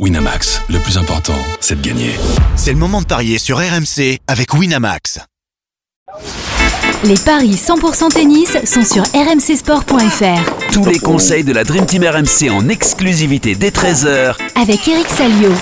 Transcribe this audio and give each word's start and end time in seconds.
Winamax, 0.00 0.60
le 0.70 0.80
plus 0.80 0.98
important, 0.98 1.38
c'est 1.60 1.80
de 1.80 1.86
gagner. 1.86 2.10
C'est 2.56 2.72
le 2.72 2.78
moment 2.78 3.00
de 3.00 3.06
parier 3.06 3.38
sur 3.38 3.58
RMC 3.58 4.18
avec 4.26 4.52
Winamax. 4.52 5.20
Les 7.04 7.14
paris 7.14 7.54
100% 7.54 8.08
tennis 8.12 8.56
sont 8.64 8.82
sur 8.82 9.04
rmcsport.fr. 9.04 10.72
Tous 10.72 10.84
les 10.84 10.98
conseils 10.98 11.44
de 11.44 11.52
la 11.52 11.62
Dream 11.62 11.86
Team 11.86 12.02
RMC 12.02 12.50
en 12.50 12.68
exclusivité 12.68 13.54
dès 13.54 13.70
13h 13.70 14.34
Avec 14.60 14.88
Eric 14.88 15.06
Salio. 15.06 15.52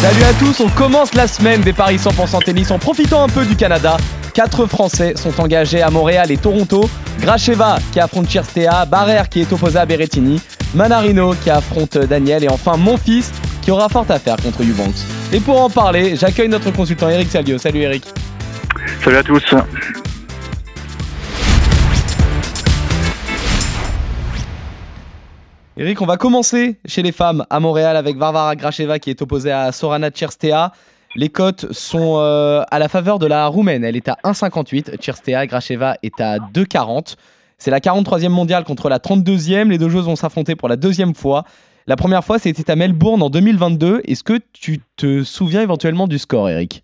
Salut 0.00 0.24
à 0.24 0.32
tous, 0.32 0.60
on 0.60 0.68
commence 0.70 1.14
la 1.14 1.28
semaine 1.28 1.60
des 1.60 1.72
paris 1.72 1.98
100% 1.98 2.42
tennis 2.42 2.72
en 2.72 2.80
profitant 2.80 3.22
un 3.22 3.28
peu 3.28 3.44
du 3.44 3.54
Canada. 3.54 3.98
Quatre 4.34 4.66
Français 4.66 5.14
sont 5.14 5.40
engagés 5.40 5.80
à 5.80 5.90
Montréal 5.90 6.32
et 6.32 6.38
Toronto. 6.38 6.90
Gracheva 7.20 7.78
qui 7.92 8.00
affronte 8.00 8.26
Chirstea, 8.26 8.84
Barrère 8.86 9.28
qui 9.28 9.42
est 9.42 9.52
opposé 9.52 9.78
à 9.78 9.86
Berrettini, 9.86 10.40
Manarino 10.74 11.34
qui 11.34 11.50
affronte 11.50 11.96
Daniel 11.96 12.42
et 12.42 12.48
enfin 12.48 12.76
mon 12.76 12.96
fils 12.96 13.30
qui 13.64 13.70
aura 13.70 13.88
fort 13.88 14.04
à 14.10 14.18
faire 14.18 14.36
contre 14.36 14.62
Eubanks. 14.62 14.94
Et 15.32 15.40
pour 15.40 15.58
en 15.58 15.70
parler, 15.70 16.16
j'accueille 16.16 16.50
notre 16.50 16.70
consultant 16.70 17.08
Eric 17.08 17.30
Salio. 17.30 17.56
Salut 17.56 17.80
Eric. 17.80 18.04
Salut 19.02 19.16
à 19.16 19.22
tous. 19.22 19.42
Eric, 25.78 26.02
on 26.02 26.06
va 26.06 26.18
commencer 26.18 26.78
chez 26.84 27.02
les 27.02 27.10
femmes 27.10 27.46
à 27.48 27.58
Montréal 27.58 27.96
avec 27.96 28.18
Varvara 28.18 28.54
Gracheva 28.54 28.98
qui 28.98 29.08
est 29.08 29.22
opposée 29.22 29.50
à 29.50 29.72
Sorana 29.72 30.10
Cherstea. 30.10 30.72
Les 31.16 31.30
cotes 31.30 31.72
sont 31.72 32.18
euh, 32.18 32.62
à 32.70 32.78
la 32.78 32.88
faveur 32.88 33.18
de 33.18 33.26
la 33.26 33.46
roumaine. 33.46 33.82
Elle 33.82 33.96
est 33.96 34.08
à 34.08 34.18
1,58. 34.24 35.00
Cherstea, 35.00 35.46
Gracheva 35.46 35.96
est 36.02 36.20
à 36.20 36.38
2,40. 36.38 37.14
C'est 37.56 37.70
la 37.70 37.80
43e 37.80 38.28
mondiale 38.28 38.64
contre 38.64 38.90
la 38.90 38.98
32e. 38.98 39.70
Les 39.70 39.78
deux 39.78 39.88
joueuses 39.88 40.04
vont 40.04 40.16
s'affronter 40.16 40.54
pour 40.54 40.68
la 40.68 40.76
deuxième 40.76 41.14
fois. 41.14 41.44
La 41.86 41.96
première 41.96 42.24
fois, 42.24 42.38
c'était 42.38 42.70
à 42.70 42.76
Melbourne 42.76 43.22
en 43.22 43.30
2022. 43.30 44.02
Est-ce 44.06 44.22
que 44.24 44.40
tu 44.52 44.80
te 44.96 45.22
souviens 45.22 45.60
éventuellement 45.62 46.06
du 46.06 46.18
score, 46.18 46.48
Eric? 46.48 46.82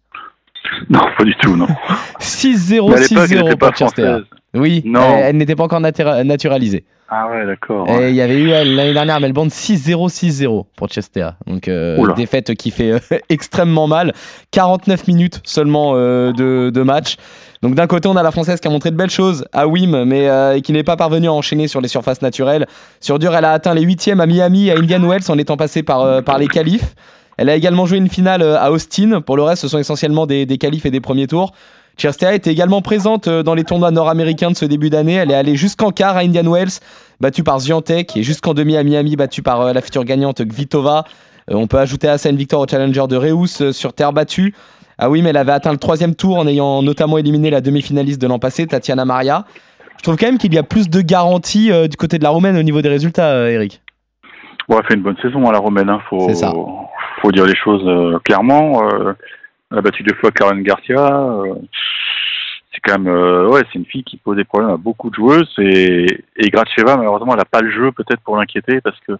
Non, 0.90 1.01
pas 1.16 1.24
du 1.24 1.34
tout, 1.37 1.57
non. 1.57 1.66
6-0, 2.20 3.07
6-0 3.07 3.57
pour 3.57 3.74
Cherstea. 3.74 4.20
Oui, 4.54 4.82
Non. 4.84 5.01
elle, 5.16 5.24
elle 5.26 5.37
n'était 5.37 5.57
pas 5.57 5.65
encore 5.65 5.80
natura- 5.80 6.23
naturalisée. 6.24 6.84
Ah 7.13 7.29
ouais, 7.29 7.45
d'accord. 7.45 7.89
Et 7.91 8.11
il 8.11 8.15
y 8.15 8.21
avait 8.21 8.39
eu 8.39 8.53
euh, 8.53 8.63
l'année 8.63 8.93
dernière 8.93 9.16
à 9.16 9.21
Melbourne 9.21 9.49
6-0, 9.49 10.09
6-0 10.09 10.65
pour 10.77 10.89
Chestea. 10.89 11.35
Donc 11.49 11.66
euh, 11.66 12.15
défaite 12.15 12.55
qui 12.55 12.71
fait 12.71 12.93
euh, 12.93 12.99
extrêmement 13.29 13.89
mal. 13.89 14.13
49 14.53 15.09
minutes 15.09 15.41
seulement 15.43 15.95
euh, 15.97 16.33
de, 16.33 16.71
de 16.71 16.83
match. 16.83 17.16
Donc 17.63 17.75
d'un 17.75 17.88
côté 17.88 18.09
on 18.09 18.15
a 18.15 18.23
la 18.23 18.31
française 18.31 18.61
qui 18.61 18.69
a 18.69 18.71
montré 18.71 18.93
de 18.93 18.97
belles 18.97 19.11
choses 19.11 19.45
à 19.53 19.66
Wim, 19.66 20.05
mais 20.05 20.63
qui 20.63 20.73
n'est 20.73 20.85
pas 20.85 20.97
parvenue 20.97 21.27
à 21.27 21.33
enchaîner 21.33 21.66
sur 21.66 21.81
les 21.81 21.88
surfaces 21.88 22.23
naturelles. 22.23 22.66
Sur 23.01 23.19
dur, 23.19 23.35
elle 23.35 23.45
a 23.45 23.51
atteint 23.51 23.75
les 23.75 23.83
huitièmes 23.83 24.21
à 24.21 24.27
Miami, 24.27 24.71
à 24.71 24.77
Indian 24.77 25.03
Wells 25.03 25.29
en 25.29 25.37
étant 25.37 25.57
passée 25.57 25.83
par, 25.83 26.23
par 26.23 26.38
les 26.38 26.47
qualifs. 26.47 26.95
Elle 27.37 27.49
a 27.49 27.57
également 27.57 27.87
joué 27.87 27.99
une 27.99 28.09
finale 28.09 28.43
à 28.43 28.71
Austin. 28.71 29.21
Pour 29.21 29.37
le 29.37 29.43
reste, 29.43 29.63
ce 29.63 29.69
sont 29.69 29.79
essentiellement 29.79 30.27
des, 30.27 30.47
des 30.47 30.59
qualifs 30.59 30.87
et 30.87 30.91
des 30.91 31.01
premiers 31.01 31.27
tours. 31.27 31.53
Cherstea 32.01 32.34
était 32.34 32.51
également 32.51 32.80
présente 32.80 33.29
euh, 33.29 33.43
dans 33.43 33.54
les 33.54 33.65
tournois 33.65 33.90
nord-américains 33.90 34.51
de 34.51 34.56
ce 34.56 34.65
début 34.65 34.88
d'année. 34.88 35.15
Elle 35.15 35.30
est 35.30 35.34
allée 35.34 35.56
jusqu'en 35.56 35.90
quart 35.90 36.16
à 36.16 36.20
Indian 36.20 36.51
Wells, 36.51 36.80
battue 37.20 37.42
par 37.42 37.60
Zviantek, 37.60 38.16
et 38.16 38.23
jusqu'en 38.23 38.54
demi 38.54 38.76
à 38.76 38.82
Miami, 38.82 39.16
battue 39.16 39.42
par 39.42 39.60
euh, 39.60 39.73
la 39.73 39.82
future 39.82 40.04
gagnante 40.04 40.42
Kvitova. 40.45 41.04
Euh, 41.51 41.54
on 41.54 41.66
peut 41.66 41.79
ajouter 41.79 42.09
à 42.09 42.16
ça 42.16 42.30
une 42.30 42.37
victoire 42.37 42.62
au 42.62 42.66
Challenger 42.66 43.07
de 43.09 43.16
Reus 43.16 43.70
sur 43.73 43.92
terre 43.92 44.12
battue. 44.12 44.54
Ah 44.96 45.10
oui, 45.10 45.20
mais 45.23 45.30
elle 45.30 45.37
avait 45.37 45.52
atteint 45.52 45.73
le 45.73 45.79
troisième 45.79 46.15
tour 46.15 46.38
en 46.38 46.46
ayant 46.46 46.82
notamment 46.82 47.18
éliminé 47.18 47.51
la 47.51 47.60
demi-finaliste 47.60 48.20
de 48.20 48.26
l'an 48.26 48.38
passé, 48.38 48.66
Tatiana 48.66 49.04
Maria. 49.04 49.45
Je 50.01 50.02
trouve 50.02 50.16
quand 50.16 50.26
même 50.26 50.38
qu'il 50.38 50.54
y 50.54 50.59
a 50.59 50.62
plus 50.62 50.88
de 50.88 51.02
garanties 51.02 51.70
euh, 51.70 51.87
du 51.87 51.98
côté 51.98 52.16
de 52.18 52.23
la 52.23 52.30
Roumaine 52.30 52.57
au 52.57 52.62
niveau 52.62 52.80
des 52.80 52.88
résultats, 52.88 53.32
euh, 53.32 53.48
Eric. 53.48 53.82
Bon, 54.66 54.79
elle 54.79 54.87
fait 54.87 54.95
une 54.95 55.02
bonne 55.02 55.18
saison 55.20 55.46
à 55.46 55.52
la 55.52 55.59
romaine, 55.59 55.90
hein. 55.90 56.01
faut, 56.09 56.26
dire 57.32 57.45
les 57.45 57.57
choses 57.57 57.82
euh, 57.87 58.18
clairement. 58.24 58.82
A 59.73 59.80
battu 59.80 60.02
deux 60.02 60.15
fois 60.16 60.30
Karen 60.32 60.63
Garcia. 60.63 60.99
euh, 60.99 61.54
c'est 62.73 62.80
quand 62.82 62.99
même, 62.99 63.13
euh, 63.13 63.49
ouais, 63.49 63.63
c'est 63.73 63.79
une 63.79 63.87
fille 63.87 64.04
qui 64.04 64.16
pose 64.16 64.37
des 64.37 64.44
problèmes 64.44 64.70
à 64.70 64.76
beaucoup 64.76 65.10
de 65.10 65.14
joueuses. 65.14 65.53
Et, 65.58 66.06
et 66.36 66.50
Gracheva, 66.50 66.97
malheureusement, 66.97 67.32
elle 67.32 67.38
n'a 67.38 67.44
pas 67.44 67.60
le 67.60 67.70
jeu 67.70 67.92
peut-être 67.92 68.20
pour 68.20 68.36
l'inquiéter 68.36 68.81
parce 68.81 68.98
que 69.00 69.12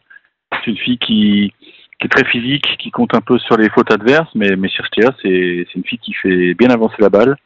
c'est 0.53 0.71
une 0.71 0.77
fille 0.77 0.99
qui, 0.99 1.53
qui 1.99 2.07
est 2.07 2.09
très 2.09 2.25
physique, 2.25 2.77
qui 2.79 2.91
compte 2.91 3.15
un 3.15 3.21
peu 3.21 3.39
sur 3.39 3.57
les 3.57 3.69
fautes 3.71 3.93
adverses. 3.93 4.31
Mais, 4.35 4.57
mais 4.57 4.69
c'est 4.77 4.83
c'est 5.23 5.75
une 5.75 5.85
fille 5.85 5.99
qui 5.99 6.15
fait 6.15 6.55
bien 6.55 6.71
avancer 6.71 6.97
la 6.99 7.11
balle. 7.11 7.37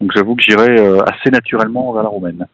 Donc 0.00 0.10
j'avoue 0.14 0.34
que 0.34 0.42
j'irai 0.42 0.78
euh, 0.78 1.02
assez 1.04 1.30
naturellement 1.30 1.92
vers 1.92 2.02
la 2.02 2.08
romaine. 2.08 2.46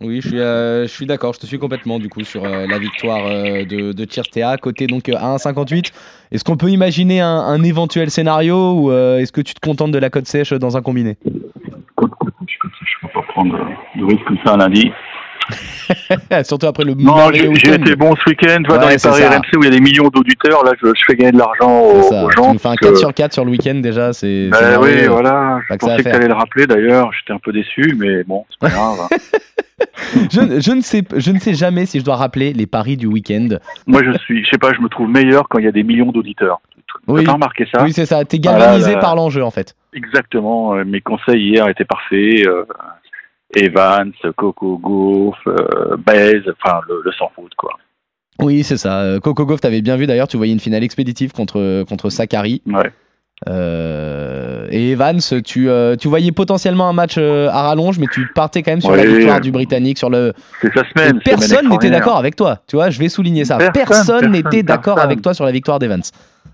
Oui, 0.00 0.20
je 0.20 0.28
suis, 0.28 0.40
euh, 0.40 0.82
je 0.82 0.92
suis 0.92 1.06
d'accord, 1.06 1.32
je 1.32 1.40
te 1.40 1.46
suis 1.46 1.58
complètement 1.58 1.98
du 1.98 2.08
coup 2.08 2.22
sur 2.22 2.44
euh, 2.44 2.66
la 2.66 2.78
victoire 2.78 3.26
euh, 3.26 3.64
de, 3.64 3.92
de 3.92 4.56
côté 4.60 4.86
donc 4.86 5.08
à 5.08 5.36
1,58. 5.36 5.92
Est-ce 6.32 6.44
qu'on 6.44 6.56
peut 6.56 6.68
imaginer 6.68 7.20
un, 7.20 7.28
un 7.28 7.62
éventuel 7.62 8.10
scénario 8.10 8.72
ou 8.72 8.90
euh, 8.90 9.18
est-ce 9.18 9.32
que 9.32 9.40
tu 9.40 9.54
te 9.54 9.60
contentes 9.60 9.92
de 9.92 9.98
la 9.98 10.10
cote 10.10 10.26
sèche 10.26 10.52
dans 10.52 10.76
un 10.76 10.82
combiné? 10.82 11.16
Côte, 11.94 12.10
côte, 12.18 12.34
je 12.46 12.68
je 12.68 13.06
peux 13.06 13.12
pas 13.12 13.22
prendre 13.28 13.56
de 13.96 14.04
risque 14.04 14.24
comme 14.24 14.38
ça 14.44 14.54
un 14.54 14.56
lundi. 14.58 14.90
Surtout 16.44 16.66
après 16.66 16.84
le 16.84 16.94
Non, 16.94 17.30
j'ai 17.32 17.74
été 17.74 17.96
bon 17.96 18.14
ce 18.16 18.30
week-end. 18.30 18.58
tu 18.62 18.68
vois, 18.68 18.78
dans 18.78 18.86
Ouais, 18.86 18.94
les 18.94 18.98
paris 18.98 19.22
ça. 19.22 19.30
RMC 19.30 19.56
où 19.56 19.62
il 19.62 19.64
y 19.64 19.66
a 19.68 19.70
des 19.70 19.80
millions 19.80 20.08
d'auditeurs, 20.08 20.64
là, 20.64 20.72
je, 20.82 20.88
je 20.88 21.04
fais 21.06 21.14
gagner 21.16 21.32
de 21.32 21.38
l'argent 21.38 21.80
aux, 21.82 22.02
Tu 22.30 22.36
gens. 22.36 22.52
nous 22.52 22.58
fais 22.58 22.68
un 22.68 22.72
donc, 22.72 22.80
4 22.80 22.92
euh, 22.92 22.96
sur 22.96 23.14
4 23.14 23.32
sur 23.32 23.44
le 23.44 23.50
week-end 23.52 23.76
déjà, 23.76 24.12
c'est. 24.12 24.50
c'est 24.52 24.76
oui, 24.76 25.06
voilà. 25.06 25.60
Je 25.70 25.76
pensais 25.76 25.96
que 25.98 26.02
tu 26.02 26.08
allais 26.08 26.28
le 26.28 26.34
rappeler 26.34 26.66
d'ailleurs. 26.66 27.10
J'étais 27.12 27.32
un 27.32 27.38
peu 27.38 27.52
déçu, 27.52 27.96
mais 27.98 28.24
bon, 28.24 28.44
c'est 28.50 28.58
pas 28.60 28.68
grave. 28.70 29.08
Je, 30.32 30.60
je 30.60 30.72
ne 30.72 30.80
sais, 30.80 31.02
je 31.16 31.30
ne 31.32 31.38
sais 31.38 31.52
jamais 31.54 31.84
si 31.84 32.00
je 32.00 32.04
dois 32.04 32.16
rappeler 32.16 32.54
les 32.54 32.66
paris 32.66 32.96
du 32.96 33.06
week-end. 33.06 33.48
Moi, 33.86 34.02
je 34.04 34.16
suis, 34.20 34.42
je 34.44 34.50
sais 34.50 34.56
pas, 34.58 34.72
je 34.72 34.80
me 34.80 34.88
trouve 34.88 35.08
meilleur 35.08 35.48
quand 35.50 35.58
il 35.58 35.66
y 35.66 35.68
a 35.68 35.72
des 35.72 35.82
millions 35.82 36.12
d'auditeurs. 36.12 36.60
Oui. 37.08 37.24
T'as 37.24 37.32
remarqué 37.32 37.66
ça 37.72 37.82
Oui, 37.84 37.92
c'est 37.92 38.06
ça. 38.06 38.24
T'es 38.24 38.38
Ah 38.46 38.52
là 38.52 38.58
galvanisé 38.58 38.92
là. 38.94 38.98
par 39.00 39.14
l'enjeu 39.16 39.44
en 39.44 39.50
fait. 39.50 39.74
Exactement. 39.92 40.74
euh, 40.76 40.84
Mes 40.86 41.02
conseils 41.02 41.42
hier 41.50 41.68
étaient 41.68 41.84
parfaits. 41.84 42.46
euh, 42.46 42.64
Evans, 43.54 44.12
Coco 44.36 44.78
Gauff, 44.78 45.36
euh, 45.46 45.96
Baez, 45.98 46.42
enfin, 46.50 46.80
le, 46.88 47.00
le 47.04 47.12
sans 47.12 47.30
faute, 47.34 47.54
quoi. 47.56 47.72
Oui, 48.40 48.64
c'est 48.64 48.76
ça. 48.76 49.00
Euh, 49.00 49.20
Coco 49.20 49.46
Gauff, 49.46 49.60
t'avais 49.60 49.80
bien 49.80 49.96
vu 49.96 50.06
d'ailleurs, 50.06 50.28
tu 50.28 50.36
voyais 50.36 50.52
une 50.52 50.60
finale 50.60 50.84
expéditive 50.84 51.32
contre, 51.32 51.84
contre 51.84 52.10
Sakari. 52.10 52.62
Ouais. 52.66 52.92
Euh, 53.48 54.66
et 54.70 54.92
Evans, 54.92 55.20
tu, 55.44 55.68
euh, 55.68 55.96
tu 55.96 56.08
voyais 56.08 56.32
potentiellement 56.32 56.88
un 56.88 56.94
match 56.94 57.16
euh, 57.18 57.48
à 57.50 57.62
rallonge, 57.62 57.98
mais 57.98 58.06
tu 58.10 58.26
partais 58.34 58.62
quand 58.62 58.72
même 58.72 58.80
sur 58.80 58.96
la 58.96 59.04
victoire 59.04 59.40
du 59.40 59.50
Britannique. 59.50 59.98
Sur 59.98 60.10
le... 60.10 60.32
C'est 60.62 60.72
sa 60.72 60.84
semaine. 60.88 61.20
personne 61.24 61.68
n'était 61.68 61.90
d'accord 61.90 62.16
avec 62.16 62.34
toi. 62.34 62.60
Tu 62.66 62.76
vois, 62.76 62.90
je 62.90 62.98
vais 62.98 63.08
souligner 63.08 63.44
ça. 63.44 63.58
Personne, 63.72 64.30
n'était 64.30 64.62
d'accord 64.62 64.98
avec 64.98 65.20
toi 65.20 65.34
sur 65.34 65.44
la 65.44 65.52
victoire 65.52 65.78
d'Evans. 65.78 66.00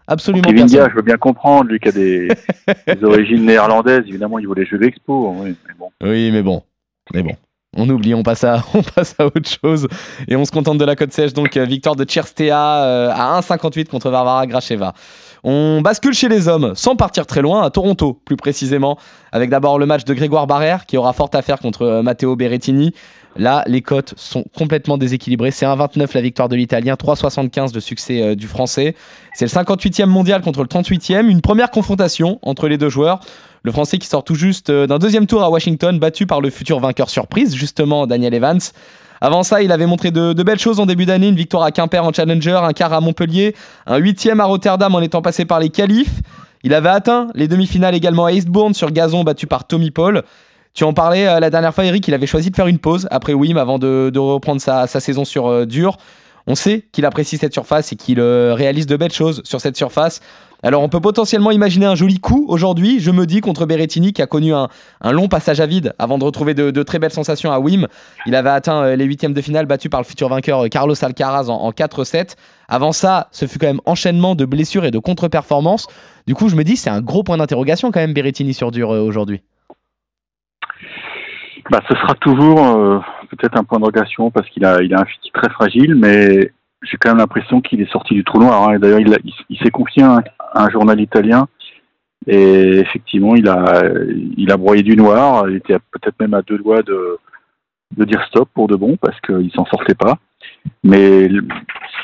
Absolument 0.08 0.42
Kevin 0.42 0.66
personne. 0.66 0.90
Je 0.90 0.96
veux 0.96 1.02
bien 1.02 1.16
comprendre, 1.16 1.70
lui 1.70 1.78
qui 1.78 1.88
a 1.88 1.92
des, 1.92 2.28
des 2.86 3.04
origines 3.04 3.46
néerlandaises, 3.46 4.02
évidemment, 4.08 4.40
il 4.40 4.48
voulait 4.48 4.66
jouer 4.66 4.78
l'expo. 4.80 5.34
Oui, 5.38 5.56
mais 5.68 5.74
bon. 5.78 5.90
Oui, 6.02 6.30
mais 6.32 6.42
bon. 6.42 6.62
Mais 7.12 7.22
bon. 7.22 7.34
On 7.74 7.88
oublie, 7.88 8.12
on 8.14 8.22
passe, 8.22 8.44
à, 8.44 8.62
autre 9.20 9.48
chose. 9.48 9.88
Et 10.28 10.36
on 10.36 10.44
se 10.44 10.50
contente 10.50 10.78
de 10.78 10.84
la 10.84 10.96
cote 10.96 11.12
sèche. 11.12 11.32
Donc, 11.32 11.56
euh, 11.56 11.64
victoire 11.64 11.96
de 11.96 12.04
Cherstea 12.04 12.52
euh, 12.52 13.10
à 13.10 13.40
1,58 13.40 13.86
contre 13.86 14.10
Varvara 14.10 14.46
Gracheva. 14.46 14.92
On 15.44 15.80
bascule 15.80 16.14
chez 16.14 16.28
les 16.28 16.46
hommes, 16.46 16.74
sans 16.76 16.94
partir 16.94 17.26
très 17.26 17.42
loin, 17.42 17.62
à 17.62 17.70
Toronto, 17.70 18.20
plus 18.24 18.36
précisément, 18.36 18.96
avec 19.32 19.50
d'abord 19.50 19.78
le 19.78 19.86
match 19.86 20.04
de 20.04 20.14
Grégoire 20.14 20.46
Barrère, 20.46 20.86
qui 20.86 20.96
aura 20.96 21.12
fort 21.12 21.30
à 21.32 21.42
faire 21.42 21.58
contre 21.58 21.82
euh, 21.82 22.02
Matteo 22.02 22.36
Berrettini. 22.36 22.94
Là, 23.36 23.64
les 23.66 23.80
cotes 23.80 24.14
sont 24.16 24.44
complètement 24.56 24.98
déséquilibrées. 24.98 25.50
C'est 25.50 25.64
1,29 25.64 26.10
la 26.14 26.20
victoire 26.20 26.48
de 26.48 26.56
l'Italien, 26.56 26.94
3,75 26.94 27.72
de 27.72 27.80
succès 27.80 28.20
euh, 28.20 28.34
du 28.34 28.46
Français. 28.46 28.94
C'est 29.32 29.46
le 29.46 29.50
58e 29.50 30.06
mondial 30.06 30.42
contre 30.42 30.60
le 30.60 30.68
38e. 30.68 31.26
Une 31.26 31.40
première 31.40 31.70
confrontation 31.70 32.38
entre 32.42 32.68
les 32.68 32.76
deux 32.76 32.90
joueurs. 32.90 33.20
Le 33.62 33.72
Français 33.72 33.98
qui 33.98 34.06
sort 34.06 34.24
tout 34.24 34.34
juste 34.34 34.70
euh, 34.70 34.86
d'un 34.86 34.98
deuxième 34.98 35.26
tour 35.26 35.42
à 35.42 35.50
Washington, 35.50 35.98
battu 35.98 36.26
par 36.26 36.40
le 36.40 36.50
futur 36.50 36.78
vainqueur 36.80 37.08
surprise, 37.08 37.54
justement 37.54 38.06
Daniel 38.06 38.34
Evans. 38.34 38.60
Avant 39.20 39.44
ça, 39.44 39.62
il 39.62 39.70
avait 39.70 39.86
montré 39.86 40.10
de, 40.10 40.32
de 40.32 40.42
belles 40.42 40.58
choses 40.58 40.80
en 40.80 40.86
début 40.86 41.06
d'année, 41.06 41.28
une 41.28 41.36
victoire 41.36 41.62
à 41.62 41.70
Quimper 41.70 42.04
en 42.04 42.12
Challenger, 42.12 42.58
un 42.62 42.72
quart 42.72 42.92
à 42.92 43.00
Montpellier, 43.00 43.54
un 43.86 43.98
huitième 43.98 44.40
à 44.40 44.44
Rotterdam 44.44 44.94
en 44.94 45.00
étant 45.00 45.22
passé 45.22 45.44
par 45.44 45.60
les 45.60 45.70
qualifs. 45.70 46.20
Il 46.64 46.74
avait 46.74 46.88
atteint 46.88 47.28
les 47.34 47.48
demi-finales 47.48 47.94
également 47.94 48.26
à 48.26 48.32
Eastbourne 48.32 48.74
sur 48.74 48.90
gazon, 48.90 49.24
battu 49.24 49.46
par 49.46 49.66
Tommy 49.66 49.90
Paul. 49.90 50.22
Tu 50.74 50.84
en 50.84 50.94
parlais 50.94 51.26
euh, 51.26 51.38
la 51.38 51.50
dernière 51.50 51.74
fois, 51.74 51.84
Eric, 51.84 52.08
il 52.08 52.14
avait 52.14 52.26
choisi 52.26 52.50
de 52.50 52.56
faire 52.56 52.66
une 52.66 52.78
pause 52.78 53.06
après 53.10 53.34
Wim 53.34 53.58
avant 53.58 53.78
de, 53.78 54.18
reprendre 54.18 54.60
sa, 54.60 54.86
sa 54.86 55.00
saison 55.00 55.24
sur 55.24 55.46
euh, 55.46 55.66
dur. 55.66 55.98
On 56.46 56.54
sait 56.54 56.86
qu'il 56.92 57.04
apprécie 57.04 57.36
cette 57.36 57.52
surface 57.52 57.92
et 57.92 57.96
qu'il 57.96 58.18
euh, 58.18 58.54
réalise 58.54 58.86
de 58.86 58.96
belles 58.96 59.12
choses 59.12 59.42
sur 59.44 59.60
cette 59.60 59.76
surface. 59.76 60.20
Alors 60.64 60.82
on 60.82 60.88
peut 60.88 61.00
potentiellement 61.00 61.50
imaginer 61.50 61.86
un 61.86 61.94
joli 61.94 62.20
coup 62.20 62.46
aujourd'hui, 62.48 63.00
je 63.00 63.10
me 63.10 63.26
dis, 63.26 63.40
contre 63.40 63.66
Berrettini 63.66 64.12
qui 64.12 64.22
a 64.22 64.26
connu 64.26 64.54
un, 64.54 64.68
long 65.04 65.28
passage 65.28 65.60
à 65.60 65.66
vide 65.66 65.92
avant 65.98 66.18
de 66.18 66.24
retrouver 66.24 66.54
de, 66.54 66.82
très 66.84 66.98
belles 66.98 67.12
sensations 67.12 67.52
à 67.52 67.58
Wim. 67.58 67.86
Il 68.26 68.34
avait 68.34 68.50
atteint 68.50 68.94
les 68.94 69.04
huitièmes 69.04 69.34
de 69.34 69.40
finale 69.40 69.66
battu 69.66 69.90
par 69.90 70.00
le 70.00 70.06
futur 70.06 70.28
vainqueur 70.28 70.68
Carlos 70.70 70.94
Alcaraz 71.02 71.48
en, 71.48 71.56
en 71.56 71.70
4-7. 71.72 72.36
Avant 72.68 72.92
ça, 72.92 73.28
ce 73.32 73.46
fut 73.46 73.58
quand 73.58 73.66
même 73.66 73.80
enchaînement 73.86 74.36
de 74.36 74.44
blessures 74.44 74.84
et 74.84 74.92
de 74.92 75.00
contre-performances. 75.00 75.88
Du 76.28 76.34
coup, 76.34 76.48
je 76.48 76.54
me 76.54 76.62
dis, 76.62 76.76
c'est 76.76 76.90
un 76.90 77.00
gros 77.00 77.24
point 77.24 77.36
d'interrogation 77.36 77.90
quand 77.90 78.00
même 78.00 78.14
Berrettini 78.14 78.54
sur 78.54 78.70
dur 78.70 78.90
aujourd'hui. 78.90 79.42
Bah, 81.70 81.80
ce 81.88 81.94
sera 81.94 82.14
toujours 82.14 82.66
euh, 82.66 82.98
peut-être 83.30 83.56
un 83.58 83.64
point 83.64 83.78
d'interrogation 83.78 84.30
parce 84.30 84.48
qu'il 84.50 84.64
a, 84.64 84.82
il 84.82 84.92
a 84.94 85.00
un 85.00 85.04
physique 85.04 85.32
très 85.32 85.50
fragile, 85.50 85.94
mais 85.94 86.52
j'ai 86.82 86.96
quand 86.98 87.10
même 87.10 87.18
l'impression 87.18 87.60
qu'il 87.60 87.80
est 87.80 87.90
sorti 87.90 88.14
du 88.14 88.24
trou 88.24 88.38
noir. 88.40 88.68
hein. 88.68 88.78
D'ailleurs, 88.78 89.00
il, 89.00 89.58
s'est 89.58 89.70
confié 89.70 90.02
à 90.02 90.22
un, 90.54 90.70
journal 90.70 91.00
italien. 91.00 91.46
Et 92.26 92.78
effectivement, 92.78 93.34
il 93.34 93.48
a, 93.48 93.82
il 94.36 94.50
a 94.50 94.56
broyé 94.56 94.82
du 94.82 94.96
noir. 94.96 95.48
Il 95.48 95.56
était 95.56 95.78
peut-être 95.90 96.18
même 96.20 96.34
à 96.34 96.42
deux 96.42 96.58
doigts 96.58 96.82
de, 96.82 97.18
de 97.96 98.04
dire 98.04 98.22
stop 98.28 98.48
pour 98.54 98.68
de 98.68 98.76
bon 98.76 98.96
parce 98.96 99.20
qu'il 99.20 99.50
s'en 99.52 99.64
sortait 99.66 99.94
pas. 99.94 100.18
Mais 100.84 101.28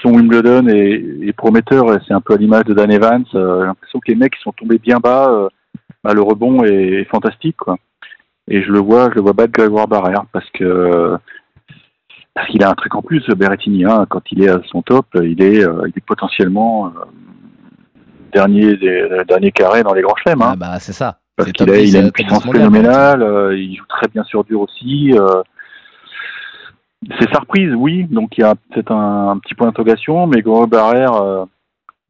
son 0.03 0.11
Wimbledon 0.11 0.69
est, 0.69 1.05
est 1.23 1.33
prometteur. 1.33 1.93
et 1.95 1.99
C'est 2.07 2.15
un 2.15 2.21
peu 2.21 2.35
à 2.35 2.37
l'image 2.37 2.65
de 2.65 2.75
Dan 2.75 2.91
Evans. 2.91 3.25
Euh, 3.35 3.61
J'ai 3.61 3.67
l'impression 3.67 3.99
que 4.01 4.13
les 4.13 4.17
mecs 4.17 4.37
sont 4.37 4.53
tombés 4.53 4.79
bien 4.79 4.99
bas, 4.99 5.29
euh, 5.31 5.49
bah, 6.03 6.15
le 6.15 6.23
rebond 6.23 6.65
est, 6.65 7.01
est 7.01 7.05
fantastique. 7.05 7.57
Quoi. 7.57 7.77
Et 8.51 8.63
je 8.63 8.71
le 8.73 8.79
vois, 8.79 9.11
je 9.11 9.17
le 9.17 9.21
vois 9.23 9.33
battre 9.33 9.53
Grégoire 9.53 9.89
Barrère 9.89 10.25
parce 10.33 10.49
que 10.51 11.17
parce 12.35 12.47
qu'il 12.49 12.63
a 12.63 12.71
un 12.71 12.75
truc 12.75 12.95
en 12.95 13.03
plus, 13.03 13.27
Berrettini. 13.31 13.85
Hein, 13.85 14.07
quand 14.09 14.23
il 14.31 14.43
est 14.45 14.49
à 14.49 14.61
son 14.71 14.81
top, 14.83 15.07
il 15.23 15.43
est, 15.43 15.65
euh, 15.65 15.83
il 15.87 15.93
est 15.97 16.05
potentiellement 16.07 16.87
euh, 16.87 16.91
dernier 18.33 18.77
des 18.77 19.09
dernier 19.27 19.51
carré 19.51 19.83
dans 19.83 19.93
les 19.95 20.03
grands 20.03 20.15
chelems. 20.25 20.43
Hein, 20.43 20.51
Ah 20.53 20.57
bah 20.57 20.79
c'est 20.79 20.93
ça. 20.93 21.19
parce 21.37 21.51
qu'il 21.53 21.69
a, 21.71 21.77
10, 21.79 21.91
il 21.91 21.97
a 21.97 22.01
euh, 22.01 22.03
une 22.05 22.11
top 22.13 22.17
10 22.17 22.23
puissance 22.25 22.53
phénoménale. 22.53 23.23
euh, 23.23 23.57
il 23.59 23.77
joue 23.77 23.87
très 23.89 24.09
bien 24.09 24.23
sur 24.25 24.45
dur 24.45 24.61
aussi. 24.61 25.13
euh, 25.15 25.43
c'est 27.21 27.33
sa 27.33 27.41
reprise, 27.41 27.73
oui. 27.77 28.05
Donc 28.05 28.39
il 28.39 28.43
y 28.43 28.45
a 28.45 28.55
peut-être 28.55 28.93
un, 28.93 29.31
un 29.31 29.39
petit 29.39 29.55
point 29.55 29.67
d'interrogation, 29.67 30.27
mais 30.27 30.41
Grégoire 30.43 30.69
Barrère, 30.69 31.15
euh, 31.15 31.45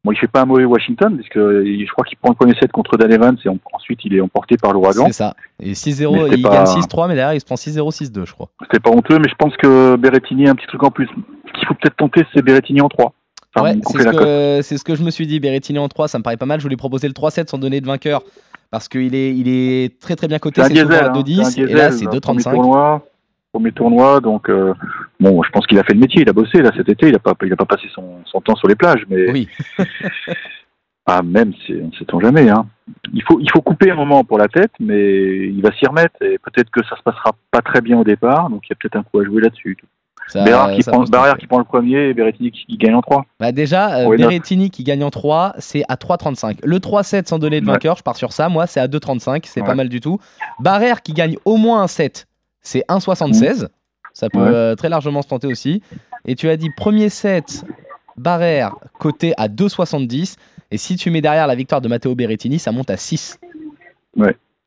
bon, 0.03 0.11
il 0.11 0.17
fait 0.17 0.27
pas 0.27 0.41
un 0.41 0.45
mauvais 0.45 0.65
Washington, 0.65 1.15
puisque 1.17 1.37
je 1.39 1.91
crois 1.91 2.05
qu'il 2.05 2.17
prend 2.17 2.29
le 2.29 2.35
premier 2.35 2.55
set 2.59 2.71
contre 2.71 2.97
Dan 2.97 3.11
Evans 3.11 3.37
et 3.43 3.49
en- 3.49 3.57
ensuite 3.73 3.99
il 4.05 4.15
est 4.15 4.21
emporté 4.21 4.57
par 4.57 4.73
l'ouragan. 4.73 5.05
C'est 5.07 5.13
ça. 5.13 5.33
Et 5.61 5.73
6-0, 5.73 6.13
Mais 6.13 6.29
c'est 6.29 6.35
il 6.37 6.41
pas- 6.41 6.49
gagne 6.63 6.65
6-3, 6.65 7.07
mais 7.07 7.15
derrière 7.15 7.33
il 7.33 7.39
se 7.39 7.45
prend 7.45 7.55
6-0, 7.57 7.91
6-2, 7.91 8.25
je 8.25 8.33
crois. 8.33 8.49
C'était 8.63 8.79
pas 8.79 8.91
honteux, 8.91 9.17
mais 9.19 9.29
je 9.29 9.35
pense 9.35 9.55
que 9.57 9.95
Berrettini 9.95 10.47
a 10.47 10.51
un 10.51 10.55
petit 10.55 10.67
truc 10.67 10.83
en 10.83 10.91
plus. 10.91 11.07
Ce 11.07 11.59
qu'il 11.59 11.67
faut 11.67 11.73
peut-être 11.75 11.97
tenter, 11.97 12.23
c'est 12.33 12.41
Berrettini 12.41 12.81
en 12.81 12.89
3. 12.89 13.13
Enfin, 13.55 13.65
ouais, 13.65 13.79
c'est 13.83 14.61
ce, 14.61 14.77
ce 14.77 14.83
que 14.83 14.93
je 14.95 15.03
me 15.03 15.09
suis 15.09 15.25
dit. 15.25 15.39
Berrettini 15.39 15.79
en 15.79 15.87
3, 15.87 16.07
ça 16.07 16.19
me 16.19 16.23
paraît 16.23 16.37
pas 16.37 16.45
mal. 16.45 16.59
Je 16.59 16.63
voulais 16.65 16.77
proposer 16.77 17.07
le 17.07 17.13
3-7 17.13 17.49
sans 17.49 17.57
donner 17.57 17.81
de 17.81 17.87
vainqueur. 17.87 18.21
Parce 18.71 18.87
qu'il 18.87 19.15
est, 19.15 19.35
il 19.35 19.47
est 19.47 19.99
très 19.99 20.15
très 20.15 20.27
bien 20.27 20.37
coté. 20.37 20.61
C'est 20.61 20.67
un 20.67 20.69
C'est 20.75 20.81
souvent 20.81 20.89
diesel. 20.89 21.03
à 21.05 21.09
hein, 21.09 21.13
2-10. 21.13 21.43
c'est 21.49 21.61
un 21.63 21.67
et 21.67 21.73
là, 21.73 21.91
c'est 21.91 22.05
Premier 22.05 22.19
2-35. 22.43 23.01
Premier 23.51 23.71
tournoi, 23.71 24.19
donc 24.19 24.49
euh, 24.49 24.73
bon, 25.19 25.41
je 25.43 25.49
pense 25.51 25.65
qu'il 25.67 25.79
a 25.79 25.83
fait 25.83 25.93
le 25.93 25.99
métier, 25.99 26.21
il 26.21 26.29
a 26.29 26.33
bossé 26.33 26.61
là 26.61 26.71
cet 26.75 26.89
été, 26.89 27.09
il 27.09 27.15
a 27.15 27.19
pas, 27.19 27.33
il 27.43 27.51
a 27.53 27.55
pas 27.55 27.65
passé 27.65 27.87
son, 27.93 28.19
son 28.25 28.41
temps 28.41 28.55
sur 28.55 28.67
les 28.67 28.75
plages, 28.75 29.05
mais 29.09 29.31
Oui. 29.31 29.47
ah 31.05 31.21
même, 31.23 31.53
on 31.69 31.91
sait-on 31.93 32.19
jamais. 32.19 32.49
Hein. 32.49 32.65
Il 33.13 33.23
faut, 33.23 33.39
il 33.39 33.49
faut 33.51 33.61
couper 33.61 33.91
un 33.91 33.95
moment 33.95 34.23
pour 34.23 34.37
la 34.37 34.47
tête, 34.47 34.71
mais 34.79 35.47
il 35.47 35.61
va 35.61 35.71
s'y 35.71 35.85
remettre 35.87 36.15
et 36.21 36.37
peut-être 36.37 36.69
que 36.69 36.83
ça 36.85 36.95
se 36.95 37.01
passera 37.03 37.31
pas 37.51 37.61
très 37.61 37.81
bien 37.81 37.99
au 37.99 38.03
départ, 38.03 38.49
donc 38.49 38.61
il 38.67 38.69
y 38.69 38.73
a 38.73 38.75
peut-être 38.75 38.95
un 38.95 39.03
coup 39.03 39.19
à 39.19 39.25
jouer 39.25 39.41
là-dessus. 39.41 39.77
Barrère 40.35 40.75
qui 40.75 40.83
prend, 40.83 41.03
qui 41.03 41.57
le 41.57 41.63
premier 41.63 42.09
et 42.09 42.13
Berrettini 42.13 42.51
qui, 42.51 42.65
qui 42.65 42.77
gagne 42.77 42.95
en 42.95 43.01
3. 43.01 43.25
Bah 43.39 43.51
déjà, 43.51 43.99
euh. 44.01 44.15
Berrettini 44.15 44.69
qui 44.69 44.83
gagne 44.83 45.03
en 45.03 45.09
3, 45.09 45.53
c'est 45.57 45.83
à 45.89 45.95
3,35. 45.95 46.59
Le 46.63 46.77
3-7 46.77 47.27
sans 47.27 47.39
donner 47.39 47.61
de 47.61 47.65
Ouais. 47.65 47.73
vainqueur, 47.73 47.97
je 47.97 48.03
pars 48.03 48.15
sur 48.15 48.31
ça. 48.31 48.49
Moi, 48.49 48.67
c'est 48.67 48.79
à 48.79 48.87
2,35. 48.87 49.41
C'est 49.45 49.63
pas 49.63 49.75
mal 49.75 49.89
du 49.89 50.01
tout. 50.01 50.19
Barrère 50.59 51.01
qui 51.01 51.13
gagne 51.13 51.37
au 51.45 51.57
moins 51.57 51.81
un 51.81 51.87
7, 51.87 52.27
c'est 52.61 52.83
1,76. 52.89 53.67
Ça 54.13 54.29
peut 54.29 54.39
Ouais. 54.39 54.47
euh, 54.47 54.75
très 54.75 54.89
largement 54.89 55.21
se 55.21 55.27
tenter 55.27 55.47
aussi. 55.47 55.81
Et 56.25 56.35
tu 56.35 56.49
as 56.49 56.57
dit 56.57 56.69
premier 56.75 57.09
set, 57.09 57.63
Barrère 58.17 58.75
coté 58.99 59.33
à 59.37 59.47
2,70. 59.47 60.35
Et 60.71 60.77
si 60.77 60.95
tu 60.97 61.09
mets 61.09 61.21
derrière 61.21 61.47
la 61.47 61.55
victoire 61.55 61.81
de 61.81 61.87
Matteo 61.87 62.15
Berrettini, 62.15 62.59
ça 62.59 62.71
monte 62.71 62.89
à 62.89 62.97
6. 62.97 63.39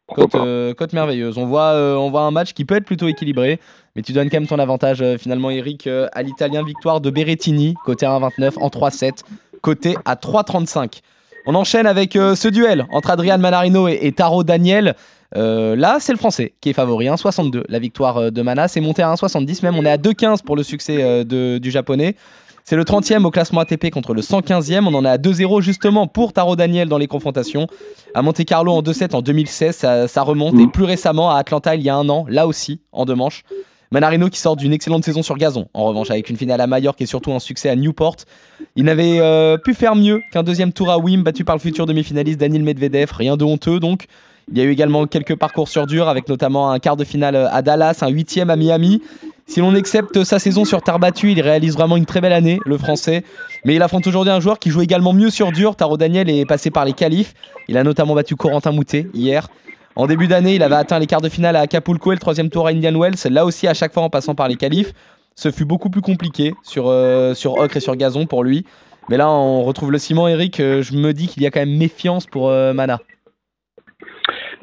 Pourquoi 0.06 0.24
Cote, 0.24 0.32
pas 0.32 0.46
euh, 0.46 0.74
merveilleuse. 0.92 1.38
On 1.38 1.46
voit, 1.46 1.72
euh, 1.72 1.94
on 1.96 2.10
voit 2.10 2.22
un 2.22 2.30
match 2.30 2.52
qui 2.52 2.64
peut 2.64 2.76
être 2.76 2.84
plutôt 2.84 3.08
équilibré, 3.08 3.60
mais 3.94 4.02
tu 4.02 4.12
donnes 4.12 4.28
quand 4.30 4.38
même 4.38 4.46
ton 4.48 4.58
avantage 4.58 5.00
euh, 5.00 5.16
finalement, 5.16 5.50
Eric, 5.50 5.86
à 5.86 6.22
l'italien 6.22 6.64
victoire 6.64 7.00
de 7.00 7.10
Berrettini, 7.10 7.74
côté 7.84 8.06
à 8.06 8.10
1,29 8.10 8.58
en 8.60 8.68
3-7, 8.68 9.20
côté 9.60 9.96
à 10.04 10.16
3,35. 10.16 11.00
On 11.46 11.54
enchaîne 11.54 11.86
avec 11.86 12.12
ce 12.12 12.48
duel 12.48 12.86
entre 12.92 13.10
Adrian 13.10 13.38
Manarino 13.38 13.88
et, 13.88 13.98
et 14.02 14.12
Taro 14.12 14.44
Daniel. 14.44 14.94
Euh, 15.36 15.76
là, 15.76 15.96
c'est 16.00 16.12
le 16.12 16.18
français 16.18 16.52
qui 16.60 16.70
est 16.70 16.72
favori, 16.74 17.06
1,62. 17.06 17.62
La 17.68 17.78
victoire 17.78 18.16
euh, 18.18 18.30
de 18.30 18.42
Mana, 18.42 18.68
c'est 18.68 18.80
monté 18.80 19.02
à 19.02 19.12
1,70 19.14 19.62
même. 19.62 19.76
On 19.76 19.84
est 19.84 19.90
à 19.90 19.96
2,15 19.96 20.42
pour 20.42 20.56
le 20.56 20.62
succès 20.62 20.98
euh, 21.02 21.24
de- 21.24 21.58
du 21.58 21.70
japonais. 21.70 22.16
C'est 22.64 22.76
le 22.76 22.84
30e 22.84 23.24
au 23.24 23.30
classement 23.32 23.60
ATP 23.60 23.90
contre 23.90 24.14
le 24.14 24.22
115e. 24.22 24.86
On 24.86 24.94
en 24.94 25.04
est 25.04 25.08
à 25.08 25.18
2-0 25.18 25.60
justement 25.62 26.06
pour 26.06 26.32
Taro 26.32 26.54
Daniel 26.54 26.88
dans 26.88 26.98
les 26.98 27.08
confrontations. 27.08 27.66
À 28.14 28.22
Monte 28.22 28.44
Carlo 28.44 28.72
en 28.72 28.82
2-7 28.82 29.16
en 29.16 29.22
2016, 29.22 29.74
ça, 29.74 30.06
ça 30.06 30.22
remonte. 30.22 30.54
Et 30.54 30.58
Mhm. 30.58 30.70
plus 30.70 30.84
récemment 30.84 31.30
à 31.30 31.38
Atlanta 31.38 31.74
il 31.74 31.82
y 31.82 31.88
a 31.88 31.96
un 31.96 32.08
an, 32.08 32.24
là 32.28 32.46
aussi 32.46 32.80
en 32.92 33.04
deux 33.04 33.16
manches. 33.16 33.42
Manarino 33.90 34.28
qui 34.30 34.38
sort 34.38 34.56
d'une 34.56 34.72
excellente 34.72 35.04
saison 35.04 35.22
sur 35.22 35.36
gazon, 35.36 35.66
en 35.74 35.84
revanche, 35.84 36.10
avec 36.10 36.30
une 36.30 36.36
finale 36.36 36.60
à 36.62 36.66
Majorque 36.66 37.02
et 37.02 37.06
surtout 37.06 37.32
un 37.32 37.40
succès 37.40 37.68
à 37.68 37.76
Newport. 37.76 38.16
Il 38.76 38.84
n'avait 38.84 39.18
euh, 39.20 39.58
pu 39.58 39.74
faire 39.74 39.96
mieux 39.96 40.22
qu'un 40.32 40.42
deuxième 40.42 40.72
tour 40.72 40.88
à 40.90 40.98
Wim, 40.98 41.22
battu 41.24 41.44
par 41.44 41.56
le 41.56 41.60
futur 41.60 41.84
demi-finaliste 41.84 42.38
Daniel 42.40 42.62
Medvedev. 42.62 43.10
Rien 43.12 43.36
de 43.36 43.44
honteux 43.44 43.80
donc. 43.80 44.06
Il 44.50 44.58
y 44.58 44.60
a 44.60 44.64
eu 44.64 44.70
également 44.70 45.06
quelques 45.06 45.36
parcours 45.36 45.68
sur 45.68 45.86
dur, 45.86 46.08
avec 46.08 46.28
notamment 46.28 46.70
un 46.70 46.78
quart 46.78 46.96
de 46.96 47.04
finale 47.04 47.36
à 47.36 47.62
Dallas, 47.62 47.98
un 48.02 48.08
huitième 48.08 48.50
à 48.50 48.56
Miami. 48.56 49.02
Si 49.46 49.60
l'on 49.60 49.74
accepte 49.74 50.24
sa 50.24 50.38
saison 50.38 50.64
sur 50.64 50.82
terre 50.82 50.98
battue, 50.98 51.32
il 51.32 51.40
réalise 51.40 51.74
vraiment 51.74 51.96
une 51.96 52.06
très 52.06 52.20
belle 52.20 52.32
année, 52.32 52.58
le 52.64 52.78
français. 52.78 53.24
Mais 53.64 53.74
il 53.74 53.82
affronte 53.82 54.06
aujourd'hui 54.06 54.32
un 54.32 54.40
joueur 54.40 54.58
qui 54.58 54.70
joue 54.70 54.82
également 54.82 55.12
mieux 55.12 55.30
sur 55.30 55.52
dur. 55.52 55.76
Taro 55.76 55.96
Daniel 55.96 56.30
est 56.30 56.44
passé 56.46 56.70
par 56.70 56.84
les 56.84 56.92
qualifs. 56.92 57.34
Il 57.68 57.76
a 57.76 57.84
notamment 57.84 58.14
battu 58.14 58.36
Corentin 58.36 58.72
Moutet 58.72 59.06
hier. 59.14 59.48
En 59.94 60.06
début 60.06 60.26
d'année, 60.26 60.54
il 60.54 60.62
avait 60.62 60.76
atteint 60.76 60.98
les 60.98 61.06
quarts 61.06 61.20
de 61.20 61.28
finale 61.28 61.56
à 61.56 61.60
Acapulco 61.60 62.12
et 62.12 62.14
le 62.14 62.20
troisième 62.20 62.48
tour 62.48 62.66
à 62.66 62.70
Indian 62.70 62.98
Wells. 62.98 63.16
Là 63.30 63.44
aussi, 63.44 63.68
à 63.68 63.74
chaque 63.74 63.92
fois 63.92 64.02
en 64.02 64.10
passant 64.10 64.34
par 64.34 64.48
les 64.48 64.56
qualifs. 64.56 64.92
Ce 65.34 65.50
fut 65.50 65.64
beaucoup 65.64 65.90
plus 65.90 66.02
compliqué 66.02 66.54
sur, 66.62 66.88
euh, 66.88 67.34
ocre 67.44 67.76
et 67.76 67.80
sur 67.80 67.96
gazon 67.96 68.26
pour 68.26 68.44
lui. 68.44 68.66
Mais 69.08 69.16
là, 69.16 69.30
on 69.30 69.62
retrouve 69.64 69.90
le 69.90 69.98
ciment, 69.98 70.28
Eric. 70.28 70.60
Euh, 70.60 70.82
je 70.82 70.94
me 70.94 71.12
dis 71.12 71.26
qu'il 71.26 71.42
y 71.42 71.46
a 71.46 71.50
quand 71.50 71.60
même 71.60 71.76
méfiance 71.76 72.26
pour 72.26 72.48
euh, 72.48 72.72
Mana. 72.72 73.00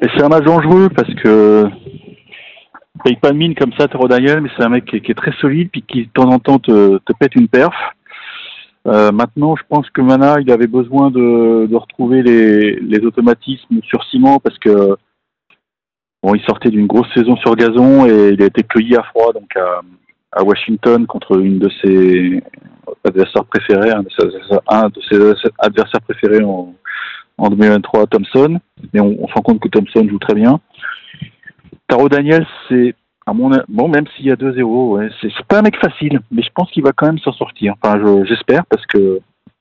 Et 0.02 0.06
c'est 0.14 0.22
un 0.22 0.28
match 0.28 0.44
dangereux 0.44 0.88
parce 0.94 1.12
que 1.14 1.68
paye 3.04 3.16
pas 3.16 3.32
de 3.32 3.36
mine 3.36 3.54
comme 3.54 3.72
ça, 3.78 3.86
Taro 3.86 4.08
Daniel, 4.08 4.40
mais 4.40 4.50
c'est 4.56 4.64
un 4.64 4.68
mec 4.68 4.84
qui 4.86 4.96
est, 4.96 5.14
très 5.14 5.32
solide 5.40 5.68
puis 5.70 5.82
qui 5.82 6.06
de 6.06 6.10
temps 6.12 6.30
en 6.30 6.38
temps 6.38 6.58
te, 6.58 6.98
te 6.98 7.12
pète 7.18 7.34
une 7.34 7.48
perf. 7.48 7.74
Euh, 8.86 9.12
maintenant, 9.12 9.56
je 9.56 9.62
pense 9.68 9.88
que 9.90 10.00
Mana, 10.00 10.40
il 10.40 10.50
avait 10.50 10.66
besoin 10.66 11.10
de, 11.10 11.74
retrouver 11.74 12.22
les, 12.22 12.98
automatismes 13.04 13.80
sur 13.82 14.02
ciment 14.04 14.38
parce 14.38 14.58
que 14.58 14.96
bon, 16.22 16.34
il 16.34 16.42
sortait 16.44 16.70
d'une 16.70 16.86
grosse 16.86 17.12
saison 17.14 17.36
sur 17.36 17.54
gazon 17.56 18.06
et 18.06 18.30
il 18.30 18.42
a 18.42 18.46
été 18.46 18.62
cueilli 18.62 18.96
à 18.96 19.02
froid 19.02 19.32
donc 19.34 19.54
à, 19.56 19.82
à 20.32 20.42
Washington 20.42 21.06
contre 21.06 21.38
une 21.38 21.58
de 21.58 21.70
ses 21.82 22.42
adversaires 23.04 23.44
préférés, 23.44 23.90
un 23.90 24.02
de 24.02 24.08
ses, 24.18 24.26
un 24.68 24.88
de 24.88 25.00
ses 25.10 25.50
adversaires 25.58 26.00
préférés 26.02 26.42
en, 26.42 26.74
en 27.40 27.48
2023, 27.50 28.06
Thompson. 28.06 28.60
Mais 28.92 29.00
on, 29.00 29.16
on 29.22 29.28
se 29.28 29.32
rend 29.34 29.42
compte 29.42 29.60
que 29.60 29.68
Thompson 29.68 30.06
joue 30.08 30.18
très 30.18 30.34
bien. 30.34 30.60
Taro 31.88 32.08
Daniel, 32.08 32.46
c'est 32.68 32.94
à 33.26 33.32
mon 33.32 33.50
bon, 33.68 33.88
même 33.88 34.06
s'il 34.16 34.26
y 34.26 34.30
a 34.30 34.36
2-0, 34.36 34.62
ouais, 34.96 35.08
c'est 35.20 35.30
pas 35.46 35.58
un 35.58 35.62
mec 35.62 35.76
facile, 35.76 36.20
mais 36.30 36.42
je 36.42 36.48
pense 36.54 36.70
qu'il 36.70 36.82
va 36.82 36.92
quand 36.92 37.06
même 37.06 37.18
s'en 37.18 37.32
sortir. 37.32 37.74
Enfin, 37.80 37.98
je- 38.04 38.24
j'espère 38.24 38.64
parce 38.66 38.84
que 38.86 39.20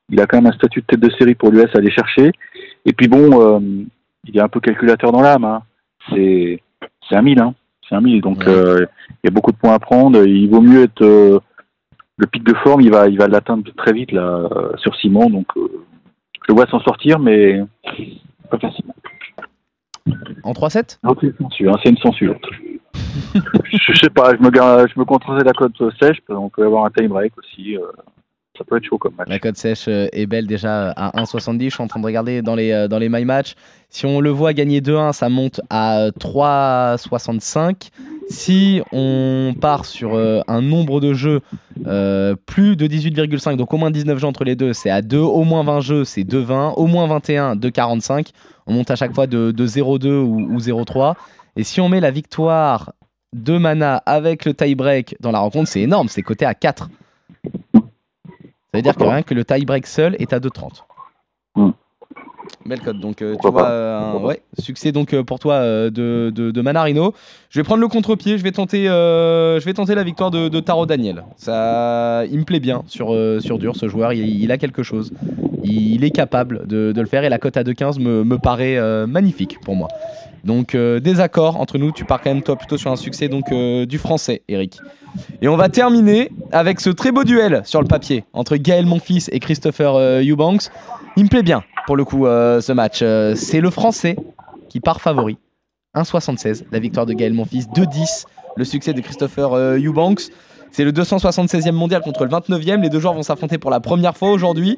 il 0.10 0.20
a 0.20 0.26
quand 0.26 0.38
même 0.38 0.48
un 0.52 0.56
statut 0.56 0.82
de 0.82 0.86
tête 0.86 1.00
de 1.00 1.12
série 1.20 1.36
pour 1.36 1.52
l'US 1.52 1.68
à 1.74 1.78
aller 1.78 1.92
chercher. 1.92 2.32
Et 2.86 2.94
puis 2.94 3.08
bon, 3.08 3.40
euh, 3.42 3.60
il 4.28 4.38
est 4.38 4.42
un 4.42 4.48
peu 4.48 4.60
calculateur 4.60 5.12
dans 5.12 5.22
l'âme. 5.22 5.44
hein. 5.44 5.62
C'est 6.10 6.62
c'est 7.08 7.16
un 7.16 7.22
1000, 7.22 7.40
hein. 7.42 7.54
C'est 7.88 7.96
un 7.96 8.02
1000, 8.02 8.22
donc 8.22 8.40
Ouais. 8.40 8.48
euh, 8.50 8.86
il 9.24 9.28
y 9.28 9.28
a 9.28 9.32
beaucoup 9.32 9.52
de 9.52 9.58
points 9.58 9.74
à 9.74 9.80
prendre. 9.80 10.24
Il 10.26 10.50
vaut 10.50 10.62
mieux 10.62 10.84
être 10.84 11.02
euh, 11.04 11.40
le 12.18 12.28
pic 12.28 12.44
de 12.44 12.54
forme, 12.56 12.82
il 12.82 12.92
va 12.92 13.08
il 13.08 13.18
va 13.18 13.28
l'atteindre 13.28 13.64
très 13.78 13.94
vite 13.94 14.12
là 14.12 14.48
euh, 14.52 14.72
sur 14.78 14.96
Simon, 14.96 15.30
donc 15.30 15.48
je 16.50 16.54
vois 16.54 16.66
s'en 16.66 16.80
sortir, 16.82 17.20
mais 17.20 17.62
pas 18.50 18.58
facilement. 18.58 18.96
En 20.44 20.54
3-7 20.54 20.98
Non, 21.04 21.16
c'est 21.22 21.28
une 21.28 21.34
censure, 21.40 21.74
hein, 21.74 21.80
c'est 21.84 21.90
une 21.92 21.98
censure. 21.98 22.36
je 23.66 23.94
sais 23.94 24.10
pas, 24.10 24.32
je 24.36 24.42
me, 24.42 24.50
je 24.52 25.00
me 25.00 25.06
contenterai 25.06 25.42
de 25.42 25.46
la 25.46 25.54
cote 25.54 25.76
sèche, 26.02 26.18
on 26.30 26.50
peut 26.50 26.66
avoir 26.66 26.86
un 26.86 26.90
time 26.90 27.10
break 27.10 27.38
aussi. 27.38 27.78
euh, 27.78 27.82
ça 28.60 28.66
peut 28.66 28.76
être 28.76 28.84
chaud 28.84 28.98
comme 28.98 29.16
match. 29.16 29.30
La 29.30 29.40
cote 29.40 29.56
sèche 29.56 29.88
euh, 29.88 30.08
est 30.12 30.26
belle 30.26 30.46
déjà 30.46 30.90
euh, 30.90 30.94
à 30.98 31.24
1,70. 31.24 31.64
Je 31.64 31.70
suis 31.70 31.84
en 31.84 31.88
train 31.88 32.02
de 32.02 32.06
regarder 32.06 32.42
dans 32.42 32.56
les, 32.56 32.88
dans 32.90 33.00
les 33.00 33.08
My 33.08 33.24
Match. 33.24 33.56
Si 33.90 34.06
on 34.06 34.20
le 34.20 34.30
voit 34.32 34.54
gagner 34.54 34.82
2-1, 34.82 35.14
ça 35.14 35.30
monte 35.30 35.62
à 35.70 36.02
euh, 36.02 36.12
3,65. 36.12 37.90
Si 38.30 38.82
on 38.92 39.56
part 39.60 39.86
sur 39.86 40.14
euh, 40.14 40.42
un 40.48 40.62
nombre 40.62 41.02
de 41.02 41.14
jeux 41.14 41.42
euh, 41.88 42.36
plus 42.46 42.76
de 42.76 42.86
18,5, 42.86 43.56
donc 43.56 43.74
au 43.74 43.78
moins 43.78 43.90
19 43.90 44.20
jeux 44.20 44.28
entre 44.28 44.44
les 44.44 44.56
deux, 44.56 44.72
c'est 44.74 44.92
à 44.92 45.02
2. 45.02 45.18
Au 45.18 45.44
moins 45.44 45.64
20 45.64 45.82
jeux, 45.82 46.06
c'est 46.06 46.22
2,20. 46.22 46.76
Au 46.76 46.86
moins 46.86 47.08
21, 47.08 47.56
2,45. 47.56 48.28
On 48.68 48.74
monte 48.74 48.92
à 48.92 48.96
chaque 48.96 49.16
fois 49.16 49.26
de, 49.26 49.50
de 49.50 49.68
0,2 49.68 50.08
ou, 50.10 50.54
ou 50.54 50.60
0,3. 50.60 51.16
Et 51.56 51.64
si 51.64 51.82
on 51.82 51.90
met 51.90 52.00
la 52.00 52.12
victoire 52.12 52.94
de 53.34 53.58
Mana 53.58 53.98
avec 54.06 54.46
le 54.46 54.54
tie-break 54.54 55.16
dans 55.20 55.32
la 55.32 55.40
rencontre, 55.40 55.68
c'est 55.68 55.82
énorme. 55.82 56.08
C'est 56.08 56.22
coté 56.22 56.46
à 56.46 56.54
4. 56.54 56.88
Ça 57.74 57.82
veut 58.76 58.82
dire 58.84 58.96
que 58.96 59.04
rien 59.04 59.24
que 59.24 59.34
le 59.34 59.44
tie-break 59.44 59.88
seul 59.88 60.16
est 60.20 60.34
à 60.34 60.40
2,30. 60.40 60.84
Hmm. 61.56 61.72
Belle 62.66 62.82
cote. 62.82 63.00
Donc, 63.00 63.22
euh, 63.22 63.36
tu 63.42 63.50
vois, 63.50 63.70
euh, 63.70 64.20
ouais, 64.20 64.42
succès 64.60 64.92
donc 64.92 65.14
euh, 65.14 65.24
pour 65.24 65.40
toi 65.40 65.56
euh, 65.56 65.90
de, 65.90 66.32
de, 66.34 66.52
de 66.52 66.62
Manarino. 66.62 67.14
Je 67.50 67.60
vais 67.60 67.64
prendre 67.64 67.82
le 67.82 67.88
contre-pied. 67.88 68.38
Je 68.38 68.44
vais 68.44 68.52
tenter, 68.52 68.86
je 68.86 69.64
vais 69.64 69.74
tenter 69.74 69.96
la 69.96 70.04
victoire 70.04 70.30
de, 70.30 70.50
de 70.50 70.60
Taro 70.60 70.86
Daniel. 70.86 71.24
Ça, 71.38 72.24
il 72.30 72.38
me 72.38 72.44
plaît 72.44 72.60
bien 72.60 72.84
sur, 72.88 73.16
sur 73.40 73.58
dur 73.58 73.76
ce 73.76 73.88
joueur. 73.88 74.14
Il, 74.14 74.42
il 74.44 74.52
a 74.52 74.58
quelque 74.58 74.84
chose. 74.84 75.14
Il, 75.64 75.94
il 75.94 76.04
est 76.04 76.12
capable 76.12 76.68
de, 76.68 76.92
de 76.92 77.02
le 77.02 77.08
faire 77.08 77.24
et 77.24 77.30
la 77.30 77.40
cote 77.40 77.58
à 77.58 77.64
2,15 77.64 78.00
me, 78.02 78.24
me 78.24 78.38
paraît 78.38 78.78
magnifique 79.08 79.60
pour 79.62 79.76
moi. 79.76 79.88
Donc, 80.44 80.76
désaccord 80.76 81.60
entre 81.60 81.78
nous. 81.78 81.92
Tu 81.92 82.06
pars 82.06 82.22
quand 82.22 82.30
même 82.30 82.44
toi 82.44 82.56
plutôt 82.56 82.78
sur 82.78 82.92
un 82.92 82.96
succès 82.96 83.30
donc 83.30 83.52
du 83.52 83.98
français, 83.98 84.44
Eric. 84.48 84.80
Et 85.42 85.48
on 85.48 85.58
va 85.58 85.70
terminer 85.70 86.30
avec 86.52 86.80
ce 86.82 86.90
très 86.90 87.12
beau 87.12 87.24
duel 87.24 87.62
sur 87.66 87.82
le 87.82 87.88
papier 87.88 88.26
entre 88.34 88.58
Gaël 88.58 88.86
Monfils 88.86 89.30
et 89.32 89.40
Christopher 89.40 89.98
Eubanks. 90.22 90.70
Il 91.18 91.24
me 91.24 91.30
plaît 91.30 91.44
bien 91.44 91.64
pour 91.86 91.96
le 91.96 92.06
coup 92.06 92.26
euh, 92.26 92.62
ce 92.62 92.72
match. 92.72 93.00
Euh, 93.02 93.36
c'est 93.36 93.62
le 93.62 93.70
français 93.70 94.16
qui 94.70 94.80
part 94.80 95.02
favori. 95.02 95.38
1,76 95.96 96.66
la 96.72 96.80
victoire 96.80 97.06
de 97.06 97.14
Gaël 97.14 97.34
Monfils. 97.34 97.68
2,10 97.76 98.26
le 98.56 98.64
succès 98.66 98.94
de 98.94 99.02
Christopher 99.02 99.54
euh, 99.54 99.78
Eubanks. 99.80 100.30
C'est 100.72 100.84
le 100.84 100.92
276e 100.92 101.72
mondial 101.72 102.02
contre 102.02 102.26
le 102.26 102.30
29e. 102.30 102.82
Les 102.82 102.90
deux 102.90 103.00
joueurs 103.00 103.14
vont 103.14 103.24
s'affronter 103.24 103.58
pour 103.58 103.72
la 103.72 103.80
première 103.80 104.16
fois 104.16 104.30
aujourd'hui. 104.30 104.78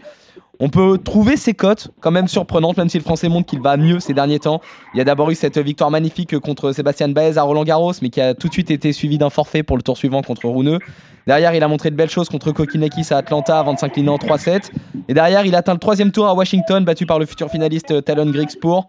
On 0.64 0.70
peut 0.70 1.00
trouver 1.04 1.38
ces 1.38 1.56
cotes 1.56 1.90
quand 2.02 2.12
même 2.12 2.28
surprenantes, 2.28 2.78
même 2.78 2.88
si 2.88 3.00
le 3.00 3.04
français 3.04 3.30
montre 3.30 3.48
qu'il 3.48 3.62
va 3.62 3.78
mieux 3.78 4.00
ces 4.00 4.14
derniers 4.14 4.38
temps. 4.38 4.62
Il 4.94 5.00
y 5.00 5.02
a 5.02 5.04
d'abord 5.04 5.32
eu 5.32 5.36
cette 5.36 5.58
victoire 5.58 5.90
magnifique 5.90 6.38
contre 6.38 6.72
Sébastien 6.72 7.10
Baez 7.10 7.40
à 7.40 7.42
Roland 7.42 7.64
Garros, 7.64 7.94
mais 8.04 8.12
qui 8.12 8.22
a 8.22 8.36
tout 8.36 8.48
de 8.48 8.54
suite 8.54 8.70
été 8.70 8.94
suivie 8.94 9.18
d'un 9.18 9.32
forfait 9.32 9.64
pour 9.64 9.76
le 9.76 9.82
tour 9.82 9.98
suivant 9.98 10.22
contre 10.22 10.46
Rouneux. 10.46 10.78
Derrière, 11.26 11.56
il 11.56 11.64
a 11.64 11.68
montré 11.68 11.90
de 11.90 11.96
belles 11.96 12.12
choses 12.12 12.30
contre 12.30 12.52
Kokinakis 12.52 13.12
à 13.12 13.18
Atlanta 13.18 13.58
avant 13.60 13.74
de 13.74 13.80
s'incliner 13.80 14.10
en 14.10 14.18
3-7. 14.18 14.70
Et 15.08 15.16
derrière, 15.16 15.48
il 15.48 15.56
atteint 15.56 15.74
le 15.74 15.80
troisième 15.80 16.12
tour 16.12 16.28
à 16.28 16.36
Washington, 16.36 16.86
battu 16.86 17.08
par 17.08 17.18
le 17.18 17.26
futur 17.26 17.50
finaliste 17.50 18.04
Talon 18.06 18.30
Grigspur. 18.30 18.88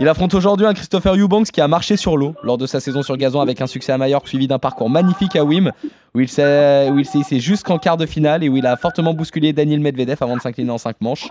Il 0.00 0.06
affronte 0.08 0.32
aujourd'hui 0.34 0.64
un 0.64 0.74
Christopher 0.74 1.16
Eubanks 1.16 1.50
qui 1.50 1.60
a 1.60 1.66
marché 1.66 1.96
sur 1.96 2.16
l'eau 2.16 2.36
lors 2.44 2.56
de 2.56 2.66
sa 2.66 2.78
saison 2.78 3.02
sur 3.02 3.16
gazon 3.16 3.40
avec 3.40 3.60
un 3.60 3.66
succès 3.66 3.90
à 3.90 3.98
Majorque 3.98 4.28
suivi 4.28 4.46
d'un 4.46 4.60
parcours 4.60 4.88
magnifique 4.88 5.34
à 5.34 5.42
Wim 5.42 5.72
où 6.14 6.20
il 6.20 6.28
s'est 6.28 6.88
hissé 7.14 7.40
jusqu'en 7.40 7.78
quart 7.78 7.96
de 7.96 8.06
finale 8.06 8.44
et 8.44 8.48
où 8.48 8.56
il 8.56 8.66
a 8.66 8.76
fortement 8.76 9.12
bousculé 9.12 9.52
Daniel 9.52 9.80
Medvedev 9.80 10.18
avant 10.20 10.36
de 10.36 10.40
s'incliner 10.40 10.70
en 10.70 10.78
5 10.78 11.00
manches. 11.00 11.28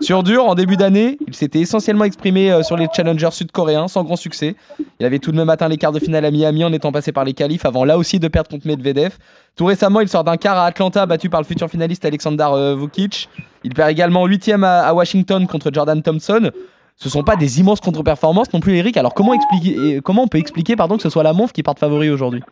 Sur 0.00 0.22
dur, 0.22 0.44
en 0.46 0.54
début 0.54 0.76
d'année, 0.76 1.18
il 1.26 1.34
s'était 1.34 1.60
essentiellement 1.60 2.04
exprimé 2.04 2.52
euh, 2.52 2.62
sur 2.62 2.76
les 2.76 2.88
challengers 2.94 3.30
sud-coréens 3.30 3.88
sans 3.88 4.04
grand 4.04 4.16
succès. 4.16 4.54
Il 5.00 5.06
avait 5.06 5.18
tout 5.18 5.32
de 5.32 5.36
même 5.36 5.48
atteint 5.48 5.68
les 5.68 5.76
quarts 5.76 5.92
de 5.92 6.00
finale 6.00 6.24
à 6.24 6.30
Miami 6.30 6.64
en 6.64 6.72
étant 6.72 6.92
passé 6.92 7.10
par 7.10 7.24
les 7.24 7.32
qualifs 7.32 7.64
avant 7.64 7.84
là 7.84 7.96
aussi 7.96 8.18
de 8.18 8.28
perdre 8.28 8.50
contre 8.50 8.66
Medvedev. 8.66 9.16
Tout 9.56 9.66
récemment, 9.66 10.00
il 10.00 10.08
sort 10.08 10.24
d'un 10.24 10.36
quart 10.36 10.58
à 10.58 10.66
Atlanta 10.66 11.06
battu 11.06 11.30
par 11.30 11.40
le 11.40 11.46
futur 11.46 11.68
finaliste 11.68 12.04
Alexander 12.04 12.46
euh, 12.52 12.76
Vukic. 12.76 13.28
Il 13.62 13.72
perd 13.72 13.90
également 13.90 14.26
8 14.26 14.50
à, 14.62 14.88
à 14.88 14.92
Washington 14.94 15.46
contre 15.46 15.70
Jordan 15.72 16.02
Thompson. 16.02 16.50
Ce 16.96 17.08
sont 17.08 17.22
pas 17.24 17.36
des 17.36 17.60
immenses 17.60 17.80
contre-performances 17.80 18.52
non 18.52 18.60
plus, 18.60 18.76
Eric. 18.76 18.96
Alors 18.96 19.14
comment, 19.14 19.34
expliquer, 19.34 19.96
et 19.96 20.00
comment 20.00 20.22
on 20.22 20.28
peut 20.28 20.38
expliquer 20.38 20.76
pardon, 20.76 20.96
que 20.96 21.02
ce 21.02 21.10
soit 21.10 21.22
la 21.24 21.32
Monf 21.32 21.52
qui 21.52 21.62
parte 21.62 21.78
favori 21.78 22.08
aujourd'hui? 22.10 22.42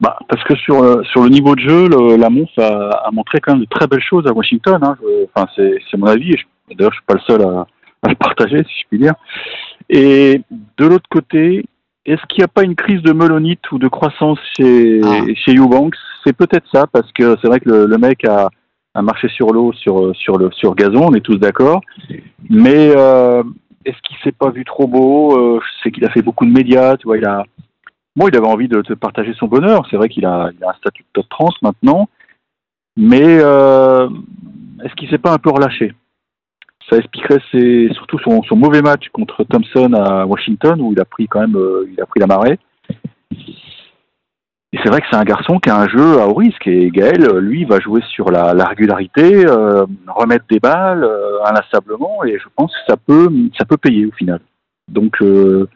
Bah, 0.00 0.16
parce 0.28 0.42
que 0.44 0.54
sur, 0.56 0.82
euh, 0.82 1.02
sur 1.10 1.22
le 1.24 1.28
niveau 1.28 1.54
de 1.56 1.60
jeu, 1.60 1.88
le, 1.88 2.16
la 2.16 2.30
Mons 2.30 2.46
a, 2.58 3.06
a 3.06 3.10
montré 3.12 3.40
quand 3.40 3.52
même 3.52 3.62
de 3.62 3.68
très 3.68 3.86
belles 3.88 4.02
choses 4.02 4.26
à 4.26 4.32
Washington. 4.32 4.78
Hein. 4.82 4.96
Enfin, 5.34 5.48
c'est 5.56 5.78
c'est 5.90 5.96
mon 5.96 6.06
avis. 6.06 6.34
D'ailleurs, 6.76 6.92
je 6.92 6.96
suis 6.98 7.04
pas 7.06 7.14
le 7.14 7.20
seul 7.20 7.42
à, 7.42 7.66
à 8.02 8.08
le 8.08 8.14
partager, 8.14 8.58
si 8.64 8.82
je 8.82 8.88
puis 8.88 8.98
dire. 8.98 9.14
Et 9.90 10.42
de 10.76 10.86
l'autre 10.86 11.08
côté, 11.10 11.64
est-ce 12.06 12.20
qu'il 12.28 12.38
n'y 12.38 12.44
a 12.44 12.48
pas 12.48 12.62
une 12.62 12.76
crise 12.76 13.02
de 13.02 13.12
melonite 13.12 13.72
ou 13.72 13.78
de 13.78 13.88
croissance 13.88 14.38
chez, 14.56 15.00
Ah. 15.04 15.22
chez 15.34 15.54
Eubanks? 15.56 15.96
C'est 16.24 16.32
peut-être 16.36 16.66
ça, 16.72 16.86
parce 16.86 17.10
que 17.12 17.36
c'est 17.40 17.48
vrai 17.48 17.58
que 17.58 17.68
le, 17.68 17.86
le 17.86 17.98
mec 17.98 18.24
a, 18.24 18.50
a 18.94 19.02
marché 19.02 19.28
sur 19.28 19.52
l'eau, 19.52 19.72
sur, 19.72 20.14
sur, 20.16 20.38
le, 20.38 20.50
sur 20.52 20.74
gazon, 20.74 21.08
on 21.08 21.14
est 21.14 21.20
tous 21.20 21.36
d'accord. 21.36 21.80
Mais 22.48 22.92
euh, 22.96 23.42
est-ce 23.84 23.98
qu'il 24.02 24.16
s'est 24.24 24.32
pas 24.32 24.50
vu 24.50 24.64
trop 24.64 24.86
beau 24.86 25.36
Euh, 25.38 25.60
Je 25.60 25.82
sais 25.82 25.90
qu'il 25.90 26.04
a 26.04 26.10
fait 26.10 26.22
beaucoup 26.22 26.44
de 26.44 26.50
médias, 26.52 26.96
tu 26.96 27.06
vois, 27.06 27.18
il 27.18 27.24
a, 27.24 27.44
il 28.16 28.36
avait 28.36 28.46
envie 28.46 28.68
de, 28.68 28.82
partager 28.94 29.34
son 29.34 29.46
bonheur. 29.46 29.86
C'est 29.90 29.96
vrai 29.96 30.08
qu'il 30.08 30.26
a, 30.26 30.46
un 30.46 30.72
statut 30.78 31.02
de 31.02 31.08
top 31.12 31.28
trans 31.28 31.54
maintenant. 31.62 32.08
Mais 32.96 33.22
euh, 33.22 34.08
est-ce 34.84 34.94
qu'il 34.94 35.08
s'est 35.08 35.18
pas 35.18 35.32
un 35.32 35.38
peu 35.38 35.50
relâché? 35.50 35.94
Ça 36.90 36.96
expliquerait 36.96 37.40
surtout 37.92 38.18
son, 38.18 38.42
son 38.42 38.56
mauvais 38.56 38.82
match 38.82 39.08
contre 39.12 39.44
Thompson 39.44 39.92
à 39.92 40.26
Washington 40.26 40.80
où 40.80 40.92
il 40.92 41.00
a 41.00 41.04
pris 41.04 41.28
quand 41.28 41.40
même 41.40 41.56
euh, 41.56 41.88
il 41.92 42.00
a 42.00 42.06
pris 42.06 42.18
la 42.18 42.26
marée. 42.26 42.58
Et 44.72 44.78
c'est 44.82 44.90
vrai 44.90 45.00
que 45.00 45.06
c'est 45.10 45.16
un 45.16 45.24
garçon 45.24 45.58
qui 45.58 45.70
a 45.70 45.78
un 45.78 45.88
jeu 45.88 46.20
à 46.20 46.26
haut 46.28 46.34
risque. 46.34 46.66
Et 46.66 46.90
Gaël, 46.90 47.24
euh, 47.24 47.40
lui, 47.40 47.64
va 47.64 47.80
jouer 47.80 48.02
sur 48.10 48.30
la, 48.30 48.52
la 48.52 48.66
régularité, 48.66 49.46
euh, 49.46 49.86
remettre 50.08 50.44
des 50.50 50.60
balles 50.60 51.04
euh, 51.04 51.42
inlassablement. 51.46 52.22
Et 52.24 52.38
je 52.38 52.44
pense 52.54 52.70
que 52.72 52.78
ça 52.92 52.96
peut, 52.98 53.30
ça 53.58 53.64
peut 53.64 53.78
payer 53.78 54.04
au 54.04 54.12
final. 54.12 54.40
Donc, 54.88 55.22
euh, 55.22 55.66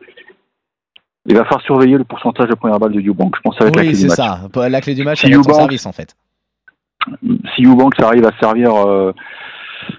il 1.25 1.34
va 1.34 1.44
falloir 1.44 1.62
surveiller 1.62 1.96
le 1.96 2.04
pourcentage 2.04 2.49
de 2.50 2.54
première 2.54 2.78
balle 2.78 2.92
de 2.92 3.00
Eubank. 3.00 3.34
Je 3.37 3.40
pense 3.40 3.54
que 3.56 3.58
ça 3.61 3.64
va 3.64 3.68
être 3.70 3.76
la 3.76 3.82
Oui, 3.82 3.88
clé 3.88 3.96
du 3.96 4.02
c'est 4.02 4.08
match. 4.08 4.16
ça. 4.54 4.68
La 4.68 4.80
clé 4.82 4.94
du 4.94 5.04
match, 5.04 5.20
Si 5.20 5.32
c'est 5.32 5.52
service 5.54 5.87
en 5.87 5.92
fait. 5.92 6.14
Si 7.56 7.64
Eubanks 7.64 7.99
arrive 8.00 8.26
à 8.26 8.32
servir 8.40 8.72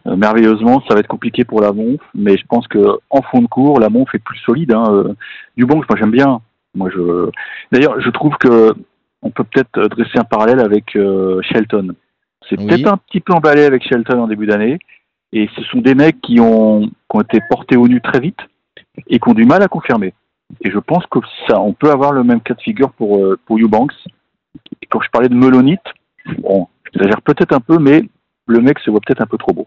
merveilleusement, 0.05 0.81
ça 0.87 0.93
va 0.93 0.99
être 0.99 1.07
compliqué 1.07 1.43
pour 1.45 1.61
la 1.61 1.71
Monf. 1.71 1.99
Mais 2.13 2.37
je 2.37 2.45
pense 2.47 2.67
que 2.67 2.99
en 3.09 3.21
fond 3.21 3.41
de 3.41 3.47
cours, 3.47 3.79
la 3.79 3.89
Monf 3.89 4.13
est 4.13 4.19
plus 4.19 4.37
solide. 4.39 4.73
Hein. 4.73 5.15
Moi 5.57 5.85
j'aime 5.97 6.11
bien. 6.11 6.41
Moi, 6.75 6.89
je. 6.93 7.29
D'ailleurs, 7.71 7.99
je 8.01 8.09
trouve 8.09 8.35
que 8.37 8.73
on 9.21 9.29
peut 9.29 9.43
peut-être 9.43 9.87
dresser 9.89 10.17
un 10.17 10.23
parallèle 10.23 10.59
avec 10.59 10.95
euh, 10.95 11.41
Shelton. 11.43 11.93
C'est 12.49 12.59
Oui. 12.59 12.67
peut-être 12.67 12.87
un 12.87 12.97
petit 12.97 13.21
peu 13.21 13.33
emballé 13.33 13.63
avec 13.63 13.83
Shelton 13.87 14.19
en 14.19 14.27
début 14.27 14.45
d'année. 14.47 14.79
Et 15.31 15.49
ce 15.55 15.63
sont 15.63 15.79
des 15.79 15.95
mecs 15.95 16.19
qui 16.21 16.39
ont, 16.39 16.81
qui 16.81 16.91
ont 17.13 17.21
été 17.21 17.39
portés 17.49 17.77
au 17.77 17.87
nu 17.87 18.01
très 18.01 18.19
vite 18.19 18.39
et 19.07 19.19
qui 19.19 19.29
ont 19.29 19.33
du 19.33 19.45
mal 19.45 19.63
à 19.63 19.67
confirmer. 19.67 20.13
Et 20.61 20.69
je 20.69 20.77
pense 20.77 21.05
que 21.07 21.19
ça, 21.47 21.59
on 21.59 21.73
peut 21.73 21.89
avoir 21.89 22.11
le 22.11 22.23
même 22.23 22.41
cas 22.41 22.53
de 22.53 22.61
figure 22.61 22.91
pour, 22.91 23.17
euh, 23.17 23.39
pour 23.45 23.57
Eubanks. 23.57 23.93
Et 24.81 24.85
quand 24.87 25.01
je 25.01 25.09
parlais 25.09 25.29
de 25.29 25.33
melonite, 25.35 25.81
bon, 26.39 26.67
j'exagère 26.91 27.21
peut-être 27.21 27.53
un 27.53 27.59
peu, 27.61 27.79
mais 27.79 28.03
le 28.45 28.59
mec 28.59 28.77
se 28.79 28.91
voit 28.91 28.99
peut-être 28.99 29.21
un 29.21 29.25
peu 29.25 29.37
trop 29.37 29.53
beau. 29.53 29.65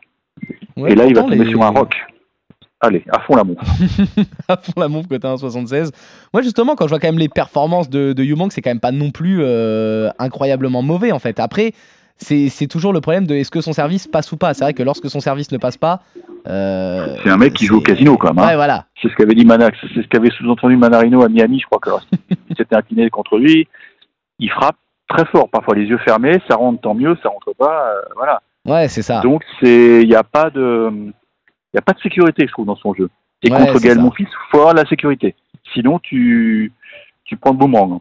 Ouais, 0.76 0.92
et 0.92 0.94
là, 0.94 1.06
il 1.06 1.14
va 1.14 1.22
tomber 1.22 1.36
les- 1.44 1.50
sur 1.50 1.62
un 1.62 1.70
rock. 1.70 1.96
Allez, 2.80 3.04
à 3.10 3.20
fond 3.20 3.34
la 3.36 3.44
montre. 3.44 3.62
à 4.48 4.56
fond 4.58 4.72
la 4.76 4.88
montre 4.88 5.08
côté 5.08 5.26
1,76. 5.26 5.90
Moi, 6.34 6.42
justement, 6.42 6.74
quand 6.76 6.84
je 6.84 6.90
vois 6.90 6.98
quand 6.98 7.08
même 7.08 7.18
les 7.18 7.28
performances 7.30 7.88
de, 7.88 8.12
de 8.12 8.24
c'est 8.50 8.60
quand 8.60 8.70
même 8.70 8.80
pas 8.80 8.92
non 8.92 9.10
plus 9.10 9.38
euh, 9.42 10.10
incroyablement 10.18 10.82
mauvais 10.82 11.10
en 11.12 11.18
fait. 11.18 11.40
Après, 11.40 11.72
c'est 12.18 12.66
toujours 12.68 12.92
le 12.92 13.00
problème 13.00 13.26
de 13.26 13.34
est-ce 13.34 13.50
que 13.50 13.60
son 13.60 13.72
service 13.72 14.06
passe 14.06 14.30
ou 14.32 14.36
pas. 14.36 14.52
C'est 14.54 14.64
vrai 14.64 14.74
que 14.74 14.82
lorsque 14.82 15.08
son 15.08 15.20
service 15.20 15.52
ne 15.52 15.58
passe 15.58 15.76
pas. 15.76 16.00
euh, 16.48 17.16
C'est 17.24 17.30
un 17.30 17.36
mec 17.36 17.54
qui 17.54 17.66
joue 17.66 17.78
au 17.78 17.80
casino 17.80 18.16
quand 18.16 18.34
même. 18.34 18.44
hein. 18.44 18.48
Ouais, 18.48 18.54
voilà. 18.56 18.86
C'est 19.00 19.08
ce 19.08 19.14
qu'avait 19.14 19.34
dit 19.34 19.44
Manax, 19.44 19.76
c'est 19.94 20.02
ce 20.02 20.08
qu'avait 20.08 20.30
sous-entendu 20.30 20.76
Manarino 20.76 21.22
à 21.22 21.28
Miami, 21.28 21.60
je 21.60 21.66
crois 21.66 21.78
que 21.78 21.88
lorsqu'il 21.90 22.18
s'était 22.56 22.76
incliné 22.76 23.08
contre 23.10 23.38
lui, 23.38 23.68
il 24.38 24.50
frappe 24.50 24.76
très 25.08 25.24
fort, 25.26 25.48
parfois 25.48 25.74
les 25.76 25.84
yeux 25.84 25.98
fermés, 25.98 26.40
ça 26.48 26.56
rentre 26.56 26.80
tant 26.80 26.94
mieux, 26.94 27.16
ça 27.22 27.28
rentre 27.28 27.54
pas, 27.56 27.90
euh, 27.90 28.00
voilà. 28.16 28.40
Ouais, 28.66 28.88
c'est 28.88 29.02
ça. 29.02 29.20
Donc 29.20 29.42
il 29.62 30.06
n'y 30.08 30.14
a 30.14 30.24
pas 30.24 30.50
de, 30.50 30.90
il 31.76 31.78
y 31.78 31.80
a 31.80 31.82
pas 31.82 31.92
de 31.92 32.00
sécurité, 32.00 32.46
je 32.46 32.52
trouve, 32.52 32.64
dans 32.66 32.76
son 32.76 32.94
jeu. 32.94 33.10
Et 33.42 33.50
Ouais, 33.52 33.58
contre 33.66 33.80
Gaël. 33.80 33.98
Monfils, 33.98 34.26
faut 34.50 34.58
avoir 34.60 34.72
la 34.74 34.86
sécurité. 34.86 35.34
Sinon, 35.74 35.98
tu, 35.98 36.72
tu 37.24 37.36
prends 37.36 37.50
le 37.50 37.58
boomerang. 37.58 37.92
hein. 37.92 38.00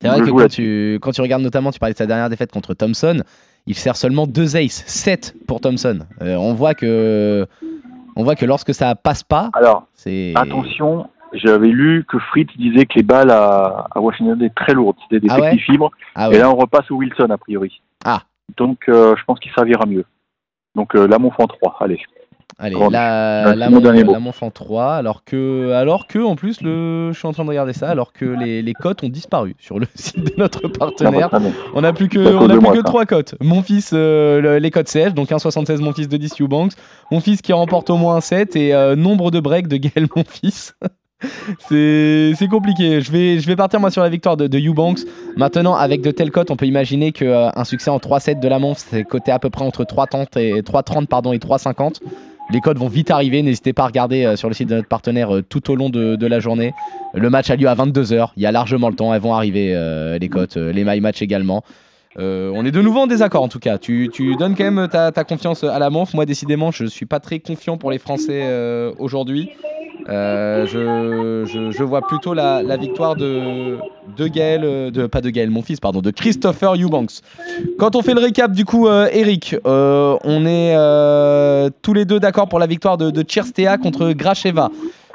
C'est 0.00 0.08
vrai 0.08 0.20
que 0.22 0.30
quand 0.30 0.48
tu, 0.48 0.98
quand 1.00 1.12
tu 1.12 1.20
regardes 1.20 1.42
notamment, 1.42 1.70
tu 1.70 1.78
parlais 1.78 1.92
de 1.92 1.98
sa 1.98 2.06
dernière 2.06 2.28
défaite 2.28 2.50
contre 2.50 2.74
Thompson, 2.74 3.22
il 3.68 3.76
sert 3.76 3.94
seulement 3.94 4.26
deux 4.26 4.56
aces, 4.56 4.82
7 4.88 5.36
pour 5.46 5.60
Thompson. 5.60 6.00
Euh, 6.20 6.34
on 6.34 6.52
voit 6.54 6.74
que 6.74 7.46
on 8.16 8.24
voit 8.24 8.34
que 8.34 8.44
lorsque 8.44 8.74
ça 8.74 8.96
passe 8.96 9.22
pas, 9.22 9.50
Alors, 9.52 9.86
c'est 9.94 10.32
attention, 10.34 11.08
j'avais 11.32 11.68
lu 11.68 12.04
que 12.08 12.18
Fritz 12.18 12.50
disait 12.58 12.86
que 12.86 12.94
les 12.96 13.04
balles 13.04 13.30
à, 13.30 13.86
à 13.94 14.00
Washington 14.00 14.42
étaient 14.42 14.52
très 14.64 14.74
lourdes, 14.74 14.96
c'était 15.04 15.20
des 15.20 15.28
Ah 15.30 15.38
ouais 15.40 15.50
petits 15.52 15.62
fibres. 15.62 15.92
Ah 16.16 16.28
Et 16.32 16.38
là, 16.38 16.50
on 16.50 16.56
repasse 16.56 16.90
au 16.90 16.96
Wilson, 16.96 17.28
a 17.30 17.38
priori. 17.38 17.80
Ah. 18.04 18.22
Donc, 18.56 18.80
euh, 18.88 19.14
je 19.16 19.22
pense 19.24 19.38
qu'il 19.38 19.52
servira 19.52 19.86
mieux. 19.86 20.04
Donc, 20.74 20.96
euh, 20.96 21.06
là, 21.06 21.18
mon 21.20 21.28
en 21.28 21.46
3, 21.46 21.76
allez. 21.80 22.00
Allez, 22.58 22.76
la, 22.90 23.54
la, 23.56 23.70
mon 23.70 23.76
Mon- 23.76 23.80
dernier 23.82 24.04
mot. 24.04 24.12
la 24.12 24.20
Monf 24.20 24.42
en 24.42 24.50
3, 24.50 24.94
alors 24.94 25.24
que, 25.24 25.72
alors 25.72 26.06
que, 26.06 26.18
en 26.20 26.36
plus, 26.36 26.60
le, 26.60 27.10
je 27.12 27.18
suis 27.18 27.26
en 27.26 27.32
train 27.32 27.44
de 27.44 27.48
regarder 27.48 27.72
ça, 27.72 27.88
alors 27.88 28.12
que 28.12 28.24
les, 28.24 28.62
les 28.62 28.72
cotes 28.72 29.02
ont 29.02 29.08
disparu 29.08 29.56
sur 29.58 29.78
le 29.78 29.86
site 29.94 30.22
de 30.22 30.32
notre 30.36 30.68
partenaire. 30.68 31.28
Ah, 31.32 31.38
bon, 31.40 31.52
On 31.74 31.80
n'a 31.80 31.92
plus 31.92 32.08
que, 32.08 32.18
on 32.18 32.48
a 32.48 32.56
plus 32.58 32.68
que 32.70 32.76
ça. 32.76 32.82
trois 32.84 33.04
cotes. 33.06 33.34
Mon 33.40 33.62
fils, 33.62 33.90
euh, 33.94 34.40
le- 34.40 34.58
les 34.58 34.70
cotes 34.70 34.88
CH, 34.88 35.14
donc 35.14 35.30
1,76 35.30 35.78
mon 35.80 35.92
fils 35.92 36.08
de 36.08 36.16
10 36.16 36.40
Eubanks. 36.40 36.72
Mon 37.10 37.20
fils 37.20 37.42
qui 37.42 37.52
remporte 37.52 37.90
au 37.90 37.96
moins 37.96 38.16
un 38.16 38.20
7 38.20 38.54
et 38.54 38.74
euh, 38.74 38.94
nombre 38.96 39.30
de 39.30 39.40
breaks 39.40 39.66
de 39.68 39.76
Gaël 39.78 40.06
mon 40.14 40.22
fils. 40.24 40.74
c'est 41.68 42.48
compliqué. 42.50 43.00
Je 43.00 43.10
vais, 43.12 43.38
je 43.40 43.46
vais 43.46 43.56
partir 43.56 43.80
moi 43.80 43.90
sur 43.90 44.02
la 44.02 44.08
victoire 44.08 44.36
de, 44.36 44.46
de 44.46 44.58
Eubanks. 44.58 45.00
Maintenant, 45.36 45.74
avec 45.74 46.02
de 46.02 46.10
telles 46.10 46.30
cotes, 46.30 46.50
on 46.50 46.56
peut 46.56 46.66
imaginer 46.66 47.12
qu'un 47.12 47.64
succès 47.64 47.90
en 47.90 47.98
3-7 47.98 48.40
de 48.40 48.48
la 48.48 48.58
Monf, 48.58 48.78
c'est 48.90 49.04
coté 49.04 49.30
à 49.32 49.38
peu 49.38 49.50
près 49.50 49.64
entre 49.64 49.84
3,30 49.84 50.38
et 50.38 50.60
3,30 50.62 51.06
pardon 51.06 51.32
et 51.32 51.38
3,50. 51.38 52.00
Les 52.52 52.60
codes 52.60 52.78
vont 52.78 52.88
vite 52.88 53.10
arriver. 53.10 53.42
N'hésitez 53.42 53.72
pas 53.72 53.84
à 53.84 53.86
regarder 53.86 54.24
euh, 54.24 54.36
sur 54.36 54.48
le 54.48 54.54
site 54.54 54.68
de 54.68 54.74
notre 54.74 54.88
partenaire 54.88 55.34
euh, 55.34 55.42
tout 55.42 55.70
au 55.70 55.74
long 55.74 55.88
de, 55.88 56.26
la 56.26 56.38
journée. 56.38 56.74
Le 57.14 57.30
match 57.30 57.50
a 57.50 57.56
lieu 57.56 57.66
à 57.66 57.74
22h. 57.74 58.28
Il 58.36 58.42
y 58.42 58.46
a 58.46 58.52
largement 58.52 58.90
le 58.90 58.94
temps. 58.94 59.14
Elles 59.14 59.22
vont 59.22 59.34
arriver, 59.34 59.72
euh, 59.74 60.18
les 60.18 60.28
cotes, 60.28 60.56
les 60.56 60.84
my 60.84 61.00
match 61.00 61.22
également. 61.22 61.64
On 62.18 62.66
est 62.66 62.70
de 62.70 62.82
nouveau 62.82 63.00
en 63.00 63.06
désaccord 63.06 63.42
en 63.42 63.48
tout 63.48 63.58
cas. 63.58 63.78
Tu, 63.78 64.10
donnes 64.38 64.54
quand 64.54 64.70
même 64.70 64.88
ta, 64.88 65.24
confiance 65.24 65.64
à 65.64 65.78
la 65.78 65.88
Monf. 65.88 66.12
Moi, 66.12 66.26
décidément, 66.26 66.70
je 66.70 66.84
suis 66.84 67.06
pas 67.06 67.20
très 67.20 67.38
confiant 67.38 67.78
pour 67.78 67.90
les 67.90 67.98
Français 67.98 68.46
aujourd'hui. 68.98 69.50
Euh, 70.08 70.66
je, 71.46 71.82
vois 71.82 72.02
plutôt 72.02 72.34
la, 72.34 72.76
victoire 72.76 73.14
de, 73.14 73.78
de 74.16 74.26
Gaël, 74.26 74.62
euh, 74.64 74.90
de, 74.90 75.06
pas 75.06 75.20
de 75.20 75.30
Gaël, 75.30 75.50
mon 75.50 75.62
fils, 75.62 75.80
pardon, 75.80 76.00
de 76.00 76.10
Christopher 76.10 76.74
Eubanks. 76.74 77.20
Quand 77.78 77.96
on 77.96 78.02
fait 78.02 78.14
le 78.14 78.20
récap, 78.20 78.52
du 78.52 78.64
coup, 78.64 78.88
euh, 78.88 79.08
Eric, 79.12 79.56
on 79.64 80.46
est 80.46 81.70
tous 81.82 81.94
les 81.94 82.04
deux 82.04 82.20
d'accord 82.20 82.48
pour 82.48 82.58
la 82.58 82.66
victoire 82.66 82.96
de, 82.96 83.10
de 83.10 83.22
Cherstea 83.22 83.78
contre 83.78 84.12
Gracheva. 84.12 84.70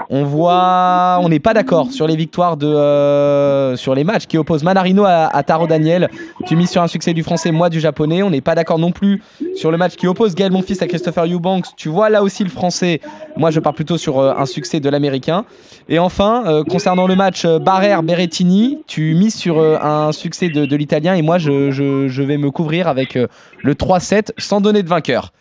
On 0.09 0.23
voit, 0.23 1.19
on 1.21 1.29
n'est 1.29 1.39
pas 1.39 1.53
d'accord 1.53 1.91
sur 1.91 2.07
les 2.07 2.15
victoires 2.15 2.55
de, 2.55 2.67
euh, 2.67 3.75
sur 3.75 3.93
les 3.95 4.03
matchs 4.03 4.25
qui 4.25 4.37
opposent 4.37 4.63
Manarino 4.63 5.03
à, 5.05 5.43
Taro 5.43 5.67
Daniel. 5.67 6.09
Tu 6.45 6.55
mises 6.55 6.69
sur 6.69 6.81
un 6.81 6.87
succès 6.87 7.13
du 7.13 7.23
français, 7.23 7.51
moi 7.51 7.69
du 7.69 7.79
japonais. 7.79 8.23
On 8.23 8.29
n'est 8.29 8.41
pas 8.41 8.55
d'accord 8.55 8.79
non 8.79 8.91
plus 8.91 9.21
sur 9.55 9.71
le 9.71 9.77
match 9.77 9.95
qui 9.95 10.07
oppose 10.07 10.35
Gaël 10.35 10.51
Monfils 10.51 10.81
à 10.81 10.87
Christopher 10.87 11.25
Eubanks. 11.25 11.67
Tu 11.75 11.89
vois 11.89 12.09
là 12.09 12.23
aussi 12.23 12.43
le 12.43 12.49
français. 12.49 13.01
Moi, 13.35 13.51
je 13.51 13.59
pars 13.59 13.73
plutôt 13.73 13.97
sur 13.97 14.19
euh, 14.19 14.33
un 14.37 14.45
succès 14.45 14.79
de 14.79 14.89
l'américain. 14.89 15.45
Et 15.89 15.99
enfin, 15.99 16.43
euh, 16.45 16.63
concernant 16.63 17.07
le 17.07 17.15
match 17.15 17.45
Barrère-Berrettini, 17.45 18.79
tu 18.87 19.13
mises 19.15 19.35
sur 19.35 19.59
un 19.59 20.11
succès 20.11 20.49
de, 20.49 20.75
l'italien 20.75 21.15
et 21.15 21.21
moi, 21.21 21.37
je, 21.37 22.21
vais 22.21 22.37
me 22.37 22.51
couvrir 22.51 22.87
avec 22.87 23.15
le 23.15 23.73
3-7 23.73 24.31
sans 24.37 24.61
donner 24.61 24.83
de 24.83 24.89
vainqueur. 24.89 25.31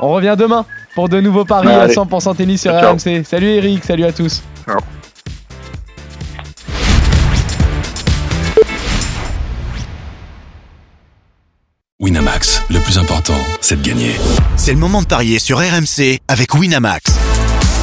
On 0.00 0.12
revient 0.12 0.36
demain 0.38 0.64
pour 0.94 1.08
de 1.08 1.20
nouveaux 1.20 1.44
paris 1.44 1.68
à 1.68 1.82
Allez. 1.82 1.94
100% 1.94 2.36
tennis 2.36 2.62
sur 2.62 2.72
Ciao. 2.72 2.92
RMC. 2.94 3.24
Salut 3.24 3.48
Eric, 3.48 3.84
salut 3.84 4.04
à 4.04 4.12
tous. 4.12 4.42
Winamax, 12.00 12.62
le 12.70 12.78
plus 12.78 12.96
important, 12.98 13.34
c'est 13.60 13.82
de 13.82 13.86
gagner. 13.86 14.14
C'est 14.56 14.72
le 14.72 14.78
moment 14.78 15.02
de 15.02 15.06
parier 15.06 15.38
sur 15.40 15.58
RMC 15.58 16.20
avec 16.28 16.54
Winamax. 16.54 17.18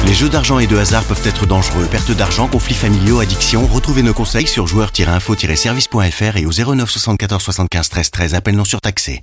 Les 0.06 0.14
jeux 0.14 0.28
d'argent 0.30 0.58
et 0.58 0.66
de 0.66 0.76
hasard 0.76 1.04
peuvent 1.04 1.26
être 1.26 1.46
dangereux. 1.46 1.86
Perte 1.90 2.12
d'argent, 2.12 2.48
conflits 2.48 2.74
familiaux, 2.74 3.20
addiction. 3.20 3.66
Retrouvez 3.66 4.02
nos 4.02 4.14
conseils 4.14 4.46
sur 4.46 4.66
joueurs-info-service.fr 4.66 6.36
et 6.36 6.46
au 6.46 6.50
09 6.74 6.88
74 6.90 7.42
75 7.42 7.88
13 7.88 8.10
13. 8.10 8.34
Appel 8.34 8.56
non 8.56 8.64
surtaxé. 8.64 9.22